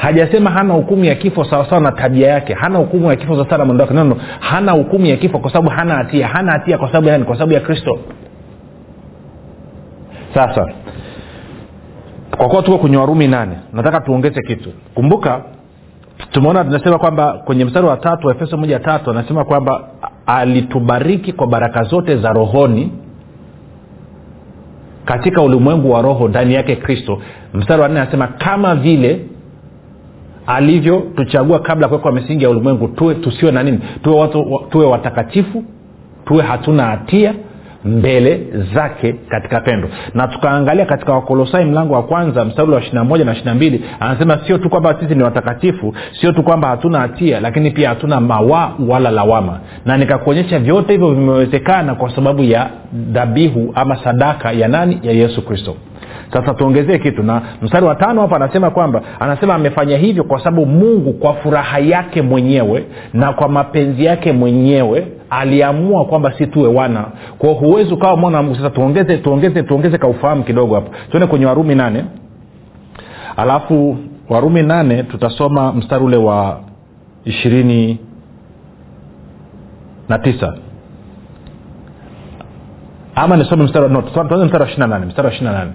hajasema 0.00 0.50
hana 0.50 0.74
hukumu 0.74 1.04
ya 1.04 1.14
kifo 1.14 1.44
sawasawa 1.44 1.80
na 1.80 1.92
tabia 1.92 2.28
yake. 2.28 2.54
Hana 2.54 2.78
hukumu 2.78 3.10
ya 3.10 3.16
kifo 3.16 3.34
sawasawa 3.34 3.58
na 3.58 3.64
mwendo 3.64 3.84
wake. 3.84 3.94
No, 3.94 4.04
no. 4.04 4.16
hana 4.40 4.72
hukumu 4.72 5.06
ya 5.06 5.16
kifo 5.16 5.38
kwa 5.38 5.50
sababu 5.52 5.70
hana 5.70 5.94
hatia. 5.94 6.28
Hana 6.28 6.52
hatia 6.52 6.78
kwa 6.78 6.86
sababu 6.88 7.06
ya 7.06 7.12
nani? 7.12 7.24
Kwa 7.24 7.34
sababu 7.34 7.52
ya 7.52 7.60
kristo. 7.60 7.98
Sasa 10.34 10.66
kwa 12.36 12.48
kuwa 12.48 12.62
tuko 12.62 12.78
kwenye 12.78 12.96
warumi 12.96 13.28
nane 13.28 13.56
nataka 13.72 14.00
tuongeze 14.00 14.42
kitu. 14.42 14.72
Kumbuka 14.94 15.42
tumeona 16.32 16.64
tunasema 16.64 16.98
kwamba 16.98 17.32
kwenye 17.32 17.64
mstari 17.64 17.86
wa 17.86 17.96
tatu 17.96 18.26
wa 18.26 18.34
efeso 18.34 18.56
moja 18.56 18.78
tatu 18.78 19.10
anasema 19.10 19.44
kwamba 19.44 19.88
alitubariki 20.26 21.32
kwa 21.32 21.46
baraka 21.46 21.82
zote 21.82 22.16
za 22.16 22.32
rohoni 22.32 22.92
katika 25.04 25.42
ulimwengu 25.42 25.90
wa 25.92 26.02
roho 26.02 26.28
ndani 26.28 26.54
yake 26.54 26.76
kristo. 26.76 27.22
Mstari 27.54 27.82
wa 27.82 27.88
nne 27.88 28.00
anasema 28.00 28.26
kama 28.26 28.74
vile 28.74 29.24
alivyotuchagua 30.46 31.58
kabla 31.58 31.84
ya 31.84 31.88
kuwekwa 31.88 32.12
misingi 32.12 32.44
ya 32.44 32.50
ulimwengu 32.50 32.88
tuwe 32.88 33.14
tusiwe 33.14 33.52
na 33.52 33.62
nini? 33.62 33.78
Tuwe, 34.02 34.16
watu, 34.20 34.62
tuwe 34.70 34.86
watakatifu 34.86 35.64
tuwe 36.24 36.42
hatuna 36.42 36.82
hatia 36.84 37.34
mbele 37.84 38.46
zake 38.74 39.12
katika 39.12 39.60
pendo. 39.60 39.88
Na 40.14 40.28
tukaangalia 40.28 40.86
katika 40.86 41.12
wakolosai 41.12 41.64
mlango 41.64 41.94
wa 41.94 42.02
kwanza 42.02 42.44
mstari 42.44 42.70
wa 42.70 42.80
ishirina 42.80 43.04
moja 43.04 43.24
na 43.24 43.32
ishirina 43.32 43.54
mbili 43.54 43.84
anasema 44.00 44.38
sio 44.46 44.58
tu 44.58 44.70
kwamba 44.70 44.96
sisi 45.00 45.14
ni 45.14 45.22
watakatifu 45.22 45.94
sio 46.20 46.32
tu 46.32 46.42
kwamba 46.42 46.68
hatuna 46.68 47.00
hatia 47.00 47.40
lakini 47.40 47.70
pia 47.70 47.88
hatuna 47.88 48.20
mawaa 48.20 48.72
wala 48.88 49.10
lawama. 49.10 49.60
Na 49.84 49.96
nikakuonyesha 49.96 50.58
vyote 50.58 50.92
hivyo 50.92 51.14
vimewezekana 51.14 51.94
kwa 51.94 52.14
sababu 52.14 52.42
ya 52.42 52.70
dhabihu 52.92 53.72
ama 53.74 54.04
sadaka 54.04 54.52
ya 54.52 54.68
nani? 54.68 55.00
Ya 55.02 55.12
yesu 55.12 55.42
kristo 55.46 55.74
sasa 56.32 56.54
tuongezee 56.54 56.98
kitu 56.98 57.22
na 57.22 57.42
mstari 57.62 57.86
wa 57.86 57.94
tano 57.94 58.20
hapa 58.20 58.36
anasema 58.36 58.70
kwamba 58.70 59.02
anasema 59.20 59.54
amefanya 59.54 59.96
hivyo 59.96 60.24
kwa 60.24 60.38
sababu 60.38 60.66
mungu 60.66 61.12
kwa 61.12 61.34
furaha 61.34 61.78
yake 61.78 62.22
mwenyewe 62.22 62.84
na 63.12 63.32
kwa 63.32 63.48
mapenzi 63.48 64.04
yake 64.04 64.32
mwenyewe 64.32 65.06
aliamua 65.30 66.04
kwamba 66.04 66.32
si 66.38 66.46
tuwe 66.46 66.68
wana. 66.68 67.04
Kwao 67.38 67.54
huwezi 67.54 67.94
ukawa 67.94 68.16
mwana 68.16 68.36
wa 68.36 68.42
mungu. 68.42 68.56
Sasa 68.56 68.70
tuongeze 68.70 69.18
tuongeze 69.18 69.62
tuongeze 69.62 69.98
kaufahamu 69.98 70.44
kidogo 70.44 70.74
hapo 70.74 70.92
tuende 71.10 71.26
kwenye 71.26 71.46
warumi 71.46 71.74
nane. 71.74 72.04
Alafu 73.36 73.96
warumi 74.28 74.62
nane 74.62 75.02
tutasoma 75.02 75.72
mstari 75.72 76.04
ule 76.04 76.16
wa 76.16 76.60
ishirini 77.24 77.98
na 80.08 80.18
tisa. 80.18 80.54
Ama 83.14 83.36
nisome 83.36 83.64
mstari 83.64 83.88
no, 83.88 84.00
mstari 84.00 84.34
wa 84.34 84.66
ishiri 84.66 84.78
na 84.80 84.86
nane 84.86 85.06
mstari 85.06 85.26
wa 85.26 85.32
ishiri 85.32 85.46
na 85.50 85.58
nane 85.58 85.72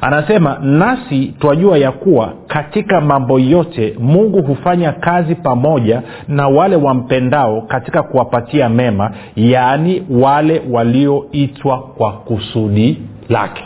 anasema 0.00 0.58
nasi 0.62 1.34
twajua 1.38 1.78
ya 1.78 1.92
kuwa 1.92 2.32
katika 2.46 3.00
mambo 3.00 3.38
yote 3.38 3.94
mungu 4.00 4.42
hufanya 4.42 4.92
kazi 4.92 5.34
pamoja 5.34 6.02
na 6.28 6.48
wale 6.48 6.76
wampendao 6.76 7.60
katika 7.62 8.02
kuwapatia 8.02 8.68
mema 8.68 9.10
yaani 9.36 10.02
wale 10.10 10.62
walioitwa 10.70 11.78
kwa 11.78 12.12
kusudi 12.12 13.02
lake. 13.28 13.64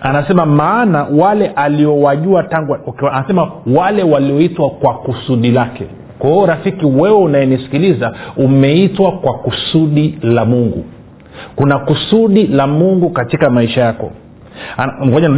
Anasema 0.00 0.46
maana 0.46 1.04
wale 1.04 1.46
aliowajua 1.46 2.42
tangu 2.42 2.76
anasema 3.12 3.50
wale 3.76 4.02
walioitwa 4.02 4.70
kwa 4.70 4.94
kusudi 4.94 5.50
lake. 5.50 5.86
Kwa 6.18 6.30
hiyo 6.30 6.46
rafiki 6.46 6.86
wewe 6.86 7.16
unayenisikiliza 7.16 8.12
umeitwa 8.36 9.12
kwa 9.12 9.34
kusudi 9.34 10.18
la 10.22 10.44
mungu 10.44 10.84
kuna 11.56 11.78
kusudi 11.78 12.46
la 12.46 12.66
mungu 12.66 13.10
katika 13.10 13.50
maisha 13.50 13.80
yako. 13.80 14.10
Ngoja 15.06 15.28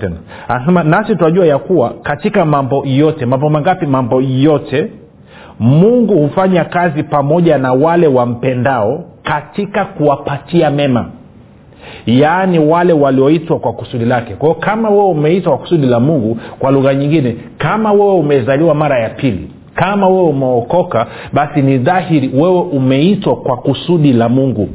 tena. 0.00 0.16
Anasema 0.48 0.82
nasi 0.82 1.16
tunajua 1.16 1.46
ya 1.46 1.58
kuwa 1.58 1.90
katika 2.02 2.44
mambo 2.44 2.82
yote 2.86 3.26
mambo 3.26 3.50
mangapi? 3.50 3.86
Mambo 3.86 4.20
yote 4.20 4.90
mungu 5.60 6.14
hufanya 6.14 6.64
kazi 6.64 7.02
pamoja 7.02 7.58
na 7.58 7.72
wale 7.72 8.06
wampendao 8.06 9.04
katika 9.22 9.84
kuwapatia 9.84 10.70
mema. 10.70 11.06
Yaani 12.06 12.58
wale 12.58 12.92
walioitwa 12.92 13.58
kwa 13.58 13.72
kusudi 13.72 14.04
lake. 14.04 14.34
Kwao 14.34 14.54
kama 14.54 14.90
wewe 14.90 15.04
umeitwa 15.04 15.52
kwa 15.52 15.58
kusudi 15.60 15.86
la 15.86 16.00
mungu 16.00 16.38
kwa 16.58 16.70
lugha 16.70 16.94
nyingine 16.94 17.36
kama 17.58 17.92
wewe 17.92 18.14
umezaliwa 18.14 18.74
mara 18.74 18.98
ya 19.00 19.08
pili 19.10 19.50
kama 19.74 20.08
wewe 20.08 20.22
umeokoka 20.28 21.06
basi 21.32 21.62
ni 21.62 21.78
dhahiri 21.78 22.30
wewe 22.34 22.60
umeitwa 22.60 23.36
kwa 23.36 23.56
kusudi 23.56 24.12
la 24.12 24.28
mungu 24.28 24.68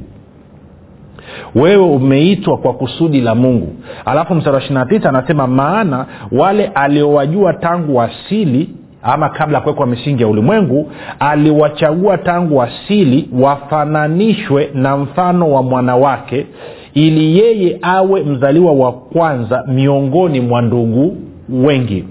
wewe 1.56 1.86
umeitwa 1.86 2.58
kwa 2.58 2.74
kusudi 2.74 3.22
la 3.22 3.36
mungu. 3.36 3.74
Alafu 4.06 4.36
mstari 4.36 4.56
wa 4.56 4.62
ishirina 4.62 4.86
tisa 4.86 5.10
anasema 5.10 5.48
maana 5.48 6.06
wale 6.32 6.66
aliowajua 6.76 7.54
tangu 7.54 8.02
asili 8.02 8.70
ama 9.04 9.30
kabla 9.30 9.58
ya 9.58 9.62
kuwekwa 9.64 9.88
misingi 9.88 10.22
ya 10.24 10.28
ulimwengu 10.28 10.92
aliwachagua 11.20 12.18
tangu 12.18 12.62
asili 12.62 13.30
wafananishwe 13.42 14.70
na 14.74 14.98
mfano 14.98 15.52
wa 15.52 15.64
mwanawake 15.64 16.46
ili 16.94 17.40
yeye 17.40 17.80
awe 17.82 18.24
mzaliwa 18.24 18.72
wa 18.74 18.92
kwanza 18.92 19.64
miongoni 19.68 20.40
mwa 20.42 20.62
ndugu 20.62 21.18
wengi 21.50 22.04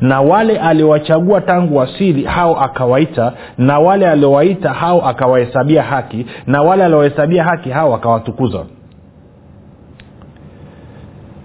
na 0.00 0.20
wale 0.20 0.58
aliowachagua 0.58 1.40
tangu 1.40 1.82
asili 1.82 2.24
hao 2.24 2.60
akawaita. 2.60 3.32
Na 3.58 3.78
wale 3.78 4.08
aliowaita 4.08 4.72
hao 4.72 5.08
akawahesabia 5.08 5.82
haki. 5.82 6.26
Na 6.46 6.62
wale 6.62 6.84
aliowahesabia 6.84 7.44
haki 7.44 7.70
hao 7.70 7.94
akawatukuza. 7.94 8.64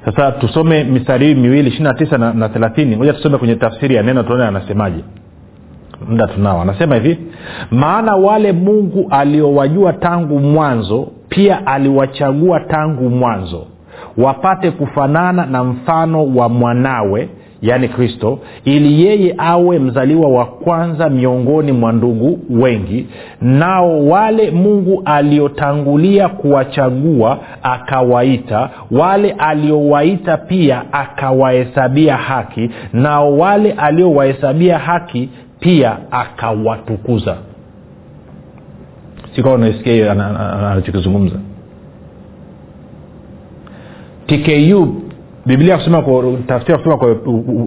Sasa 0.06 0.32
tusome 0.32 0.84
mistari 0.84 1.26
hii 1.28 1.36
miwili 1.36 1.70
ishiri 1.70 1.94
tisa 1.94 2.18
na, 2.18 2.34
na 2.34 2.50
thelathini. 2.50 2.96
Moja 2.96 3.14
tusome 3.14 3.38
kwenye 3.38 3.56
tafsiri 3.56 3.96
ya 3.96 4.04
neno 4.04 4.24
tuone 4.24 4.44
anasemaje. 4.46 5.04
Muda 6.10 6.28
tunao. 6.28 6.62
Anasema 6.62 6.96
hivi 6.96 7.18
maana 7.72 8.16
wale 8.16 8.52
mungu 8.52 9.08
aliowajua 9.10 9.94
tangu 9.94 10.40
mwanzo 10.40 11.08
pia 11.30 11.68
aliwachagua 11.68 12.60
tangu 12.60 13.10
mwanzo 13.10 13.66
wapate 14.18 14.72
kufanana 14.72 15.46
na 15.46 15.64
mfano 15.64 16.36
wa 16.36 16.50
mwanawe 16.50 17.30
yaani 17.64 17.88
kristo 17.88 18.40
ili 18.66 19.06
yeye 19.06 19.36
awe 19.38 19.80
mzaliwa 19.80 20.30
wa 20.30 20.46
kwanza 20.46 21.10
miongoni 21.10 21.72
mwa 21.72 21.92
ndugu 21.92 22.40
wengi 22.50 23.08
nao 23.42 24.06
wale 24.08 24.52
mungu 24.52 25.02
aliotangulia 25.06 26.30
kuwachagua 26.30 27.40
akawaita 27.64 28.70
wale 28.92 29.32
aliowaita 29.32 30.38
pia 30.38 30.94
akawahesabia 30.94 32.18
haki 32.18 32.70
nao 32.94 33.38
wale 33.38 33.72
aliowahesabia 33.72 34.80
haki 34.80 35.30
pia 35.60 35.98
akawatukuza. 36.12 37.36
Sikawa 39.36 39.56
unaisikia 39.56 39.94
hiyo 39.94 40.12
anachokizungumza? 40.12 41.36
Tku 44.28 45.03
biblia 45.46 45.78
tafsiri 46.48 46.78
kusema 46.78 46.98
kwa 46.98 47.16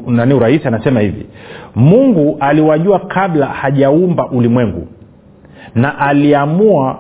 nani 0.06 0.34
urahisi 0.34 0.68
anasema 0.68 1.00
hivi 1.00 1.26
mungu 1.74 2.36
aliwajua 2.40 2.98
kabla 2.98 3.46
hajaumba 3.46 4.26
ulimwengu 4.30 4.86
na 5.74 5.98
aliamua 5.98 6.98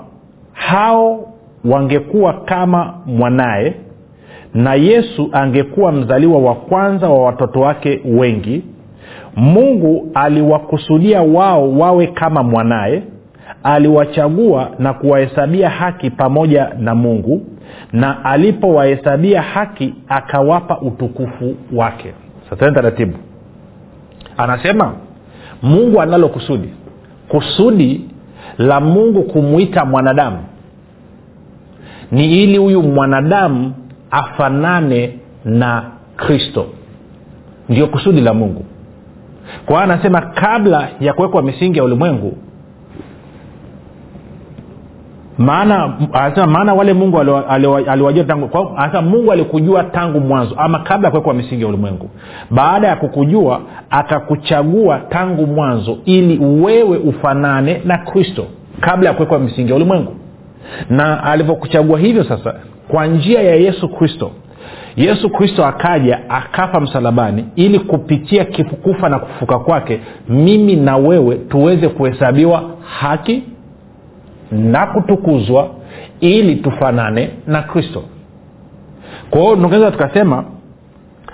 hao 0.52 1.28
wangekuwa 1.64 2.32
kama 2.32 2.94
mwanaye 3.06 3.74
na 4.54 4.74
yesu 4.74 5.28
angekuwa 5.32 5.92
mzaliwa 5.92 6.38
wa 6.38 6.54
kwanza 6.54 7.08
wa 7.08 7.22
watoto 7.24 7.60
wake 7.60 8.00
wengi 8.04 8.62
mungu 9.36 10.10
aliwakusudia 10.14 11.22
wao 11.22 11.72
wawe 11.78 12.06
kama 12.06 12.42
mwanaye 12.42 13.02
aliwachagua 13.62 14.70
na 14.78 14.92
kuwahesabia 14.94 15.70
haki 15.70 16.10
pamoja 16.10 16.70
na 16.78 16.94
mungu 16.94 17.46
na 17.92 18.24
alipowahesabia 18.24 19.42
haki 19.42 19.94
akawapa 20.08 20.78
utukufu 20.80 21.54
wake. 21.72 22.12
Sasa 22.50 22.72
taratibu. 22.72 23.16
Anasema 24.36 24.94
mungu 25.62 26.00
analo 26.02 26.28
kusudi 26.28 26.68
kusudi 27.28 28.04
la 28.58 28.80
mungu 28.80 29.22
kumwita 29.22 29.84
mwanadamu. 29.84 30.38
Ni 32.12 32.42
ili 32.42 32.56
huyu 32.58 32.82
mwanadamu 32.82 33.74
afanane 34.10 35.18
na 35.44 35.82
kristo. 36.16 36.66
Ndio 37.68 37.86
kusudi 37.86 38.20
la 38.20 38.34
mungu. 38.34 38.64
Kwa 39.66 39.82
anasema 39.82 40.20
kabla 40.20 40.88
ya 41.00 41.12
kuwekwa 41.12 41.42
misingi 41.42 41.78
ya 41.78 41.84
ulimwengu 41.84 42.36
maana 45.38 45.94
maana 46.46 46.74
wale 46.74 46.92
mungu 46.92 47.18
aliwajua 47.88 48.24
tangu 48.24 48.50
anasema 48.76 49.02
mungu 49.02 49.32
alikujua 49.32 49.84
tangu 49.84 50.20
mwanzo 50.20 50.54
ama 50.58 50.78
kabla 50.78 51.06
ya 51.08 51.10
kuwekwa 51.10 51.34
misingi 51.34 51.62
ya 51.62 51.68
ulimwengu. 51.68 52.10
Baada 52.50 52.88
ya 52.88 52.96
kukujua 52.96 53.60
akakuchagua 53.90 54.98
tangu 54.98 55.46
mwanzo 55.46 55.98
ili 56.04 56.38
wewe 56.62 56.98
ufanane 56.98 57.80
na 57.84 57.98
kristo 57.98 58.44
kabla 58.80 59.08
ya 59.08 59.14
kuwekwa 59.14 59.38
misingi 59.38 59.70
ya 59.70 59.76
ulimwengu. 59.76 60.16
Na 60.90 61.24
alivyokuchagua 61.24 61.98
hivyo 61.98 62.24
sasa 62.24 62.54
kwa 62.88 63.06
njia 63.06 63.42
ya 63.42 63.54
yesu 63.54 63.88
kristo 63.88 64.30
yesu 64.96 65.30
kristo 65.30 65.66
akaja 65.66 66.20
akafa 66.28 66.80
msalabani 66.80 67.44
ili 67.56 67.78
kupitia 67.78 68.44
kufa 68.82 69.08
na 69.08 69.18
kufuka 69.18 69.58
kwake 69.58 70.00
mimi 70.28 70.76
na 70.76 70.96
wewe 70.96 71.34
tuweze 71.36 71.88
kuhesabiwa 71.88 72.64
haki 73.00 73.42
na 74.52 74.86
kutukuzwa 74.86 75.68
ili 76.20 76.56
tufanane 76.56 77.30
na 77.46 77.62
kristo. 77.62 78.02
Kwa 79.30 79.40
hiyo 79.40 79.90
tukasema 79.90 80.44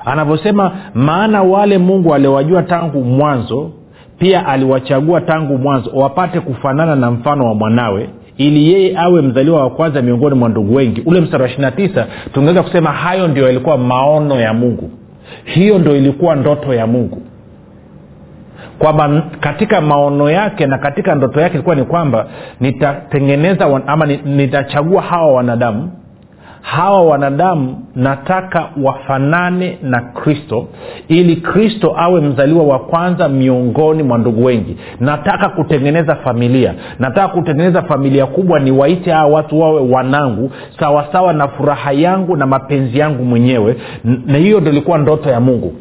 anavyosema 0.05 0.73
maana 0.95 1.43
wale 1.43 1.79
mungu 1.79 2.15
aliowajua 2.15 2.63
tangu 2.63 3.05
mwanzo 3.05 3.71
pia 4.19 4.47
aliwachagua 4.47 5.21
tangu 5.21 5.59
mwanzo 5.59 5.91
wapate 5.95 6.41
kufanana 6.41 6.97
na 6.97 7.11
mfano 7.11 7.47
wa 7.47 7.55
mwanawe 7.55 8.09
ili 8.37 8.73
yeye 8.73 8.99
awe 8.99 9.23
mzaliwa 9.23 9.61
wa 9.63 9.71
kwanza 9.71 10.03
miongoni 10.03 10.35
mwa 10.37 10.49
ndugu 10.49 10.75
wengi. 10.75 11.01
Ule 11.07 11.21
mstari 11.21 11.43
wa 11.43 11.49
ishiri 11.49 11.63
na 11.63 11.71
tisa 11.71 12.07
tungeweza 12.35 12.63
kusema 12.63 12.91
hayo 12.93 13.29
ndio 13.29 13.47
yalikuwa 13.47 13.79
maono 13.79 14.41
ya 14.41 14.55
mungu. 14.55 14.91
Hiyo 15.45 15.79
ndo 15.79 15.97
ilikuwa 15.97 16.37
ndoto 16.37 16.75
ya 16.75 16.87
mungu 16.87 17.23
kwamba 18.79 19.23
katika 19.41 19.81
maono 19.81 20.31
yake 20.31 20.67
na 20.67 20.79
katika 20.79 21.15
ndoto 21.15 21.41
yake 21.41 21.55
ilikuwa 21.55 21.77
ni 21.77 21.85
kwamba 21.85 22.27
nitatengeneza 22.61 23.81
ama 23.87 24.07
nitachagua 24.07 25.03
hawa 25.03 25.33
wanadamu. 25.33 25.91
Hawa 26.63 27.03
wanadamu 27.03 27.85
nataka 27.97 28.69
wafanane 28.83 29.79
na 29.83 30.01
kristo 30.01 30.67
ili 31.09 31.37
kristo 31.37 31.95
awe 31.99 32.21
mzaliwa 32.21 32.65
wa 32.65 32.79
kwanza 32.79 33.29
miongoni 33.29 34.03
mwa 34.03 34.19
ndugu 34.19 34.45
wengi. 34.45 34.77
Nataka 35.01 35.49
kutengeneza 35.49 36.15
familia. 36.17 36.75
Nataka 36.99 37.29
kutengeneza 37.29 37.83
familia 37.83 38.27
kubwa 38.27 38.61
niwaite 38.61 39.11
hawa 39.13 39.31
watu 39.35 39.61
wawe 39.61 39.81
wanangu 39.91 40.51
sawasawa 40.81 41.33
na 41.33 41.49
furaha 41.49 41.93
yangu 41.93 42.37
na 42.37 42.47
mapenzi 42.47 42.99
yangu 42.99 43.25
mwenyewe. 43.25 43.77
Na 44.27 44.39
hiyo 44.39 44.61
ndo 44.61 44.71
ilikuwa 44.71 44.99
ndoto 44.99 45.31
ya 45.31 45.41
mungu 45.41 45.75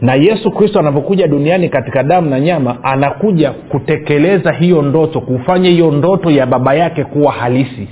na 0.00 0.14
yesu 0.14 0.50
kristo 0.50 0.78
anapokuja 0.80 1.26
duniani 1.26 1.68
katika 1.68 2.02
damu 2.02 2.30
na 2.30 2.40
nyama 2.40 2.84
anakuja 2.84 3.50
kutekeleza 3.50 4.52
hiyo 4.52 4.82
ndoto 4.82 5.20
kufanya 5.20 5.70
hiyo 5.70 5.90
ndoto 5.90 6.30
ya 6.30 6.46
baba 6.46 6.74
yake 6.74 7.04
kuwa 7.04 7.32
halisi. 7.32 7.88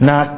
Na 0.00 0.28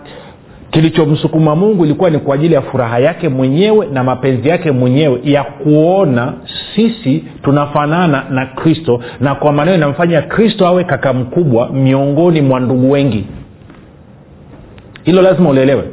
kilichomsukuma 0.71 1.57
mungu 1.57 1.85
ilikuwa 1.85 2.11
ni 2.11 2.19
kwa 2.19 2.35
ajili 2.35 2.55
ya 2.55 2.63
furaha 2.63 2.99
yake 2.99 3.29
mwenyewe 3.29 3.87
na 3.87 4.05
mapenzi 4.05 4.49
yake 4.49 4.71
mwenyewe 4.73 5.21
ya 5.25 5.45
kuona 5.45 6.33
sisi 6.75 7.25
tunafanana 7.43 8.25
na 8.31 8.47
kristo 8.47 9.01
na 9.21 9.35
kwa 9.35 9.53
maneno 9.53 9.77
inamfanya 9.77 10.23
kristo 10.23 10.67
awe 10.67 10.85
kaka 10.85 11.13
mkubwa 11.13 11.69
miongoni 11.73 12.41
mwa 12.41 12.61
ndugu 12.61 12.91
wengi. 12.91 13.27
Hilo 15.03 15.23
lazima 15.23 15.51
ulielewe. 15.51 15.85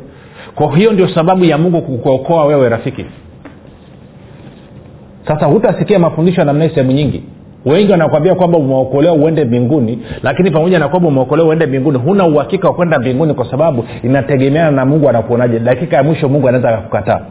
Kwa 0.56 0.78
hiyo 0.78 0.92
ndio 0.94 1.08
sababu 1.08 1.46
ya 1.46 1.58
mungu 1.58 1.82
kukuokoa 1.82 2.46
wewe 2.46 2.70
rafiki 2.70 3.06
sasa 5.30 5.46
hutasikia 5.46 6.00
mafundisho 6.00 6.42
ya 6.42 6.46
namna 6.46 6.64
hii 6.64 6.70
sehemu 6.70 6.92
nyingi. 6.92 7.24
Wengi 7.66 7.92
wanakwambia 7.92 8.36
kwamba 8.36 8.58
umeokolewa 8.58 9.16
uende 9.16 9.46
mbinguni 9.46 10.00
lakini 10.24 10.52
pamoja 10.52 10.80
na 10.80 10.88
kwamba 10.88 11.08
umeokolewa 11.10 11.48
uende 11.50 11.66
mbinguni 11.66 11.98
huna 11.98 12.26
uhakika 12.26 12.68
wa 12.68 12.74
kwenda 12.74 13.00
mbinguni 13.00 13.34
kwa 13.34 13.52
sababu 13.52 13.86
inategemeana 14.04 14.72
na 14.72 14.86
mungu 14.86 15.10
anakuonaje. 15.10 15.60
Dakika 15.60 15.98
ya 15.98 16.04
mwisho 16.04 16.30
mungu 16.30 16.48
anaweza 16.48 16.70
akakukataa. 16.70 17.22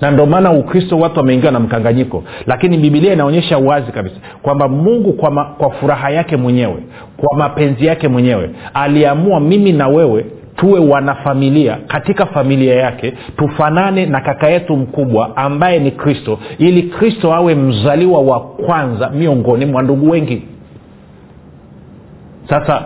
Na 0.00 0.10
ndio 0.10 0.26
maana 0.26 0.52
ukristo 0.52 0.98
watu 0.98 1.18
wameingiwa 1.18 1.52
na 1.52 1.60
mkanganyiko. 1.60 2.24
Lakini 2.46 2.78
bibilia 2.78 3.12
inaonyesha 3.12 3.58
wazi 3.58 3.92
kabisa 3.92 4.16
kwamba 4.42 4.68
mungu 4.68 5.12
kwa, 5.12 5.30
ma, 5.30 5.44
kwa 5.44 5.70
furaha 5.70 6.10
yake 6.10 6.36
mwenyewe 6.36 6.76
kwa 7.16 7.38
mapenzi 7.38 7.86
yake 7.86 8.08
mwenyewe 8.08 8.50
aliamua 8.74 9.40
mimi 9.40 9.72
na 9.72 9.88
wewe 9.88 10.26
tuwe 10.60 10.80
wanafamilia. 10.80 11.78
Katika 11.86 12.26
familia 12.26 12.74
yake 12.74 13.14
tufanane 13.36 14.06
na 14.06 14.20
kaka 14.20 14.48
yetu 14.48 14.76
mkubwa 14.76 15.36
ambaye 15.36 15.78
ni 15.78 15.90
kristo 15.90 16.38
ili 16.58 16.82
kristo 16.82 17.34
awe 17.34 17.54
mzaliwa 17.54 18.20
wa 18.20 18.40
kwanza 18.40 19.10
miongoni 19.10 19.66
mwa 19.66 19.82
ndugu 19.82 20.10
wengi. 20.10 20.42
Sasa 22.48 22.82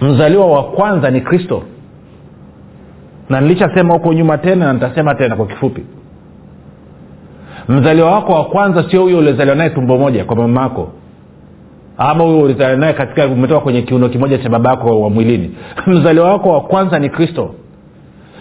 mzaliwa 0.00 0.46
wa 0.46 0.62
kwanza 0.64 1.10
ni 1.10 1.20
kristo. 1.20 1.62
Na 3.28 3.40
nilishasema 3.40 3.94
huko 3.94 4.12
nyuma 4.12 4.38
tena 4.38 4.64
na 4.66 4.72
nitasema 4.72 5.14
tena 5.14 5.36
kwa 5.36 5.46
kifupi. 5.46 5.82
Mzaliwa 7.68 8.10
wako 8.10 8.32
wa 8.32 8.44
kwanza 8.44 8.90
sio 8.90 9.02
huyo 9.02 9.18
uliozaliwa 9.18 9.56
naye 9.56 9.70
tumbo 9.70 9.98
moja 9.98 10.24
kwa 10.24 10.36
mama 10.36 10.62
yako 10.62 10.92
ama 11.98 12.24
huyo 12.24 12.40
ulizaliwa 12.40 12.78
naye 12.78 12.92
katika 12.92 13.26
umetoka 13.26 13.60
kwenye 13.60 13.82
kiuno 13.82 14.08
kimoja 14.08 14.38
cha 14.38 14.48
baba 14.48 14.70
yako 14.70 15.00
wa 15.00 15.10
mwilini. 15.10 15.50
Mzaliwa 15.86 16.30
wako 16.30 16.48
wa 16.52 16.60
kwanza 16.60 16.98
ni 16.98 17.08
kristo. 17.08 17.54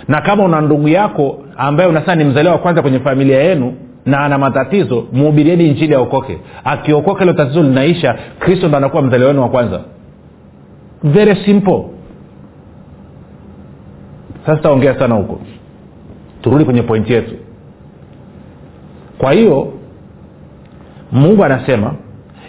Na 0.07 0.21
kama 0.21 0.43
una 0.43 0.61
ndugu 0.61 0.87
yako 0.87 1.39
ambaye 1.57 1.89
unasema 1.89 2.15
ni 2.15 2.23
mzaliwa 2.23 2.53
wa 2.53 2.59
kwanza 2.59 2.81
kwenye 2.81 2.99
familia 2.99 3.43
yenu 3.43 3.73
na 4.05 4.19
ana 4.19 4.37
matatizo 4.37 5.07
mhubirieni 5.13 5.67
injili 5.67 5.95
aokoke. 5.95 6.37
Akiokoka 6.63 7.19
hilo 7.19 7.33
tatizo 7.33 7.63
linaisha 7.63 8.15
kristo 8.39 8.67
ndo 8.67 8.77
anakuwa 8.77 9.01
mzaliwa 9.01 9.27
wenu 9.29 9.41
wa 9.41 9.49
kwanza. 9.49 9.81
Very 11.03 11.35
simple. 11.45 11.83
Sasa 14.45 14.61
taongea 14.61 14.99
sana 14.99 15.15
huko. 15.15 15.39
Turudi 16.41 16.65
kwenye 16.65 16.81
pointi 16.81 17.13
yetu. 17.13 17.35
Kwa 19.17 19.31
hiyo 19.33 19.73
mungu 21.11 21.43
anasema 21.43 21.93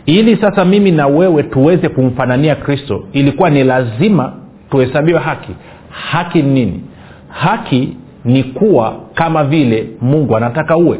ili 0.07 0.37
sasa 0.37 0.65
mimi 0.65 0.91
na 0.91 1.07
wewe 1.07 1.43
tuweze 1.43 1.89
kumfanania 1.89 2.55
kristo 2.57 3.05
ilikuwa 3.13 3.51
ni 3.51 3.65
lazima 3.65 4.33
tuhesabiwe 4.71 5.19
haki. 5.21 5.53
Haki 5.91 6.43
ni 6.43 6.51
nini? 6.51 6.81
Haki 7.29 7.97
ni 8.25 8.43
kuwa 8.45 8.97
kama 9.15 9.45
vile 9.45 9.89
mungu 10.01 10.37
anataka 10.37 10.77
uwe. 10.77 10.99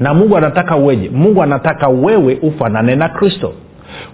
Na 0.00 0.14
mungu 0.14 0.36
anataka 0.36 0.76
uweje? 0.76 1.10
Mungu 1.10 1.42
anataka 1.42 1.88
wewe 1.88 2.38
ufanane 2.42 2.96
na 2.96 3.08
kristo. 3.08 3.52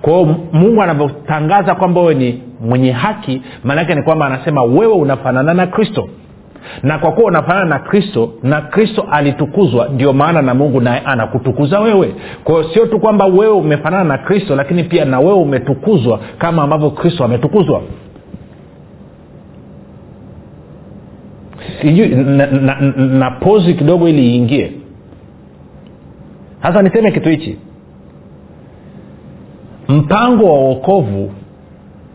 Kwao 0.03 0.25
mungu 0.53 0.83
anavyotangaza 0.83 1.75
kwamba 1.75 2.01
wewe 2.01 2.15
ni 2.15 2.43
mwenye 2.61 2.93
haki 2.93 3.43
maanaake 3.65 3.95
ni 3.95 4.03
kwamba 4.03 4.27
anasema 4.27 4.63
wewe 4.63 4.93
unafanana 4.93 5.55
na 5.55 5.67
kristo 5.67 6.09
na 6.83 6.99
kwa 6.99 7.13
kuwa 7.13 7.27
unafanana 7.27 7.65
na 7.65 7.79
kristo 7.79 8.33
na 8.43 8.61
kristo 8.61 9.07
alitukuzwa 9.11 9.89
ndio 9.89 10.13
maana 10.13 10.43
na 10.43 10.55
mungu 10.55 10.81
naye 10.81 11.01
anakutukuza 11.05 11.81
wewe. 11.81 12.15
Kwa 12.45 12.65
sio 12.75 12.87
tu 12.87 13.01
kwamba 13.01 13.25
wewe 13.27 13.53
umefanana 13.53 14.05
na 14.05 14.19
kristo 14.19 14.57
lakini 14.57 14.85
pia 14.85 15.05
na 15.05 15.21
wewe 15.21 15.35
umetukuzwa 15.35 16.21
kama 16.39 16.63
ambavyo 16.63 16.91
kristo 16.91 17.25
ametukuzwa. 17.25 17.83
Sijui 21.83 22.09
na, 22.09 22.47
na, 22.47 22.81
na, 22.81 22.91
na 23.07 23.31
pozi 23.31 23.75
kidogo 23.75 24.09
ili 24.09 24.27
iingie. 24.35 24.73
Sasa 26.63 26.83
niseme 26.83 27.11
kitu 27.13 27.29
hichi. 27.29 27.59
Mpango 29.89 30.45
wa 30.45 30.61
uokovu 30.61 31.33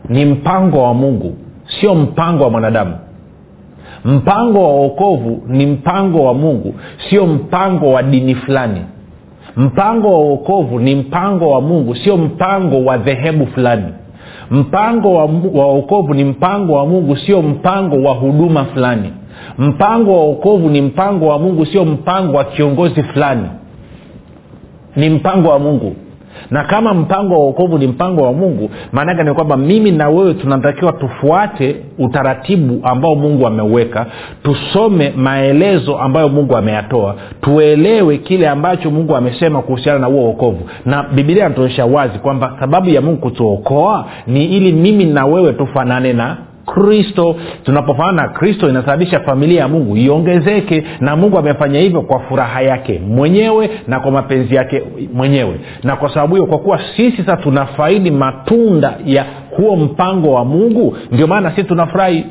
ni 0.08 0.24
mpango 0.24 0.82
wa 0.82 0.94
mungu 0.94 1.36
sio 1.80 1.94
mpango 1.94 2.44
wa 2.44 2.50
mwanadamu 2.50 2.94
mpango 4.04 4.62
wa 4.62 4.74
uokovu 4.74 5.42
ni 5.48 5.66
mpango 5.66 6.24
wa 6.24 6.34
mungu 6.34 6.74
sio 7.10 7.26
mpango 7.26 7.92
wa 7.92 8.02
dini 8.02 8.34
fulani. 8.34 8.80
Mpango 9.56 10.12
wa 10.12 10.18
uokovu 10.18 10.80
ni 10.80 10.94
mpango 10.94 11.48
wa 11.50 11.60
mungu 11.60 11.94
sio 11.96 12.16
mpango 12.16 12.84
wa 12.84 12.98
dhehebu 12.98 13.46
fulani. 13.46 13.86
Mpango 14.50 15.14
wa 15.54 15.72
uokovu 15.74 16.14
ni 16.14 16.24
mpango 16.24 16.72
wa 16.72 16.86
mungu 16.86 17.16
sio 17.16 17.42
mpango 17.42 17.96
wa 18.02 18.14
huduma 18.14 18.64
fulani. 18.64 19.12
Mpango 19.58 20.12
wa 20.16 20.24
uokovu 20.24 20.68
ni 20.70 20.80
mpango 20.82 21.26
wa 21.26 21.38
mungu 21.38 21.66
sio 21.66 21.84
mpango 21.84 22.36
wa 22.36 22.44
kiongozi 22.44 23.02
fulani. 23.02 23.48
Ni 24.96 25.10
mpango 25.10 25.48
wa 25.48 25.58
mungu 25.58 25.96
na 26.50 26.64
kama 26.64 26.94
mpango 26.94 27.34
wa 27.34 27.40
uokovu 27.40 27.78
ni 27.78 27.86
mpango 27.86 28.22
wa 28.22 28.32
mungu 28.32 28.70
maanake 28.92 29.22
ni 29.22 29.34
kwamba 29.34 29.56
mimi 29.56 29.90
na 29.90 30.08
wewe 30.08 30.34
tunatakiwa 30.34 30.92
tufuate 30.92 31.76
utaratibu 31.98 32.80
ambao 32.82 33.14
mungu 33.14 33.46
ameuweka 33.46 34.06
tusome 34.42 35.12
maelezo 35.16 35.98
ambayo 35.98 36.28
mungu 36.28 36.56
ameyatoa 36.56 37.14
tuelewe 37.40 38.18
kile 38.18 38.48
ambacho 38.48 38.90
mungu 38.90 39.16
amesema 39.16 39.62
kuhusiana 39.62 39.98
na 39.98 40.06
huo 40.06 40.24
uokovu 40.24 40.68
na 40.86 41.02
bibilia 41.02 41.46
inatuonyesha 41.46 41.86
wazi 41.86 42.18
kwamba 42.18 42.56
sababu 42.60 42.88
ya 42.90 43.00
mungu 43.00 43.16
kutuokoa 43.20 44.06
ni 44.26 44.44
ili 44.44 44.72
mimi 44.72 45.04
na 45.04 45.26
wewe 45.26 45.52
tufanane 45.52 46.12
na 46.12 46.36
kristo 46.74 47.36
tunapofanana 47.64 48.22
na 48.22 48.28
kristo 48.28 48.68
inasababisha 48.68 49.20
familia 49.20 49.60
ya 49.60 49.68
mungu 49.68 49.96
iongezeke 49.96 50.84
na 51.00 51.16
mungu 51.16 51.38
amefanya 51.38 51.80
hivyo 51.80 52.02
kwa 52.02 52.20
furaha 52.20 52.60
yake 52.62 53.00
mwenyewe 53.08 53.70
na 53.88 54.00
kwa 54.00 54.10
mapenzi 54.10 54.54
yake 54.54 54.82
mwenyewe. 55.14 55.60
Na 55.82 55.96
kwa 55.96 56.14
sababu 56.14 56.34
hiyo 56.34 56.46
kwa 56.46 56.58
kuwa 56.58 56.80
sisi 56.96 57.16
sasa 57.16 57.36
tunafaidi 57.36 58.10
matunda 58.10 58.94
ya 59.06 59.26
huo 59.56 59.76
mpango 59.76 60.32
wa 60.32 60.44
mungu 60.44 60.96
ndio 61.12 61.26
maana 61.26 61.50
sisi 61.50 61.64
tunafurahi. 61.64 62.24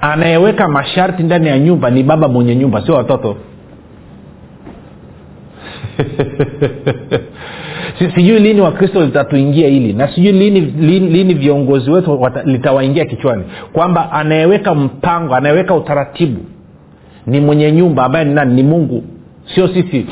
Anayeweka 0.00 0.68
masharti 0.68 1.22
ndani 1.22 1.48
ya 1.48 1.58
nyumba 1.58 1.90
ni 1.90 2.02
baba 2.02 2.28
mwenye 2.28 2.56
nyumba 2.56 2.86
sio 2.86 2.94
watoto 2.94 3.36
sijui 8.14 8.38
lini 8.40 8.60
wakristo 8.60 9.00
litatuingia 9.04 9.68
hili 9.68 9.92
na 9.92 10.08
sijui 10.14 10.32
lini, 10.32 10.60
lini, 10.60 11.08
lini 11.08 11.34
viongozi 11.34 11.90
wetu 11.90 12.28
litawaingia 12.44 13.04
kichwani. 13.04 13.44
Kwamba 13.72 14.12
anayeweka 14.12 14.74
mpango 14.74 15.34
anayeweka 15.34 15.74
utaratibu 15.74 16.40
ni 17.26 17.40
mwenye 17.40 17.72
nyumba 17.72 18.04
ambaye 18.04 18.24
ni 18.24 18.34
nani? 18.34 18.54
Ni 18.54 18.62
mungu 18.62 19.04
sio 19.54 19.68
sisi. 19.68 20.06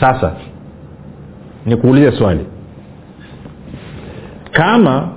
Sasa 0.00 0.32
nikuulize 1.66 2.12
swali. 2.12 2.46
Kama 4.52 5.08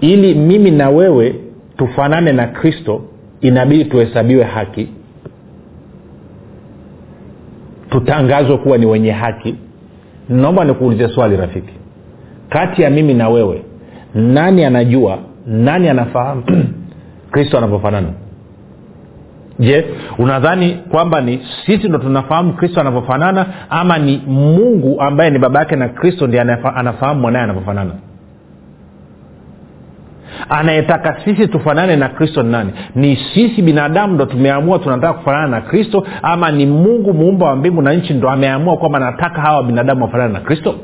ili 0.00 0.34
mimi 0.34 0.70
na 0.70 0.90
wewe 0.90 1.34
tufanane 1.76 2.32
na 2.32 2.46
kristo 2.46 3.02
inabidi 3.40 3.84
tuhesabiwe 3.84 4.44
haki 4.44 4.88
tutangazwe 7.92 8.56
kuwa 8.56 8.78
ni 8.78 8.86
wenye 8.86 9.10
haki 9.10 9.54
naomba 10.28 10.64
nikuulize 10.64 11.08
swali 11.08 11.36
rafiki. 11.36 11.72
Kati 12.48 12.82
ya 12.82 12.90
mimi 12.90 13.14
na 13.14 13.28
wewe 13.28 13.62
nani 14.14 14.64
anajua 14.64 15.18
nani 15.46 15.88
anafahamu 15.88 16.42
kristo 17.32 17.58
anavyofanana? 17.58 18.08
Je 19.58 19.84
unadhani 20.18 20.74
kwamba 20.90 21.20
ni 21.20 21.40
sisi 21.66 21.88
ndo 21.88 21.98
tunafahamu 21.98 22.52
kristo 22.52 22.80
anavyofanana 22.80 23.46
ama 23.70 23.98
ni 23.98 24.22
mungu 24.26 25.00
ambaye 25.00 25.30
ni 25.30 25.38
baba 25.38 25.58
yake 25.60 25.76
na 25.76 25.88
kristo 25.88 26.26
ndi 26.26 26.38
anafahamu 26.38 27.20
mwanaye 27.20 27.44
anavyofanana 27.44 27.90
anayetaka 30.48 31.16
sisi 31.24 31.48
tufanane 31.48 31.96
na 31.96 32.08
kristo 32.08 32.42
ni 32.42 32.50
nani? 32.52 32.70
Ni 32.94 33.16
sisi 33.34 33.62
binadamu 33.62 34.14
ndo 34.14 34.26
tumeamua 34.26 34.78
tunataka 34.78 35.12
kufanana 35.12 35.46
na 35.48 35.60
kristo 35.60 36.06
ama 36.22 36.50
ni 36.50 36.66
mungu 36.66 37.14
muumba 37.14 37.46
wa 37.46 37.56
mbingu 37.56 37.82
na 37.82 37.92
nchi 37.92 38.14
ndo 38.14 38.30
ameamua 38.30 38.76
kwamba 38.76 38.98
nataka 38.98 39.40
hawa 39.42 39.62
binadamu 39.62 40.04
wafanane 40.04 40.32
na 40.32 40.40
kristo? 40.40 40.74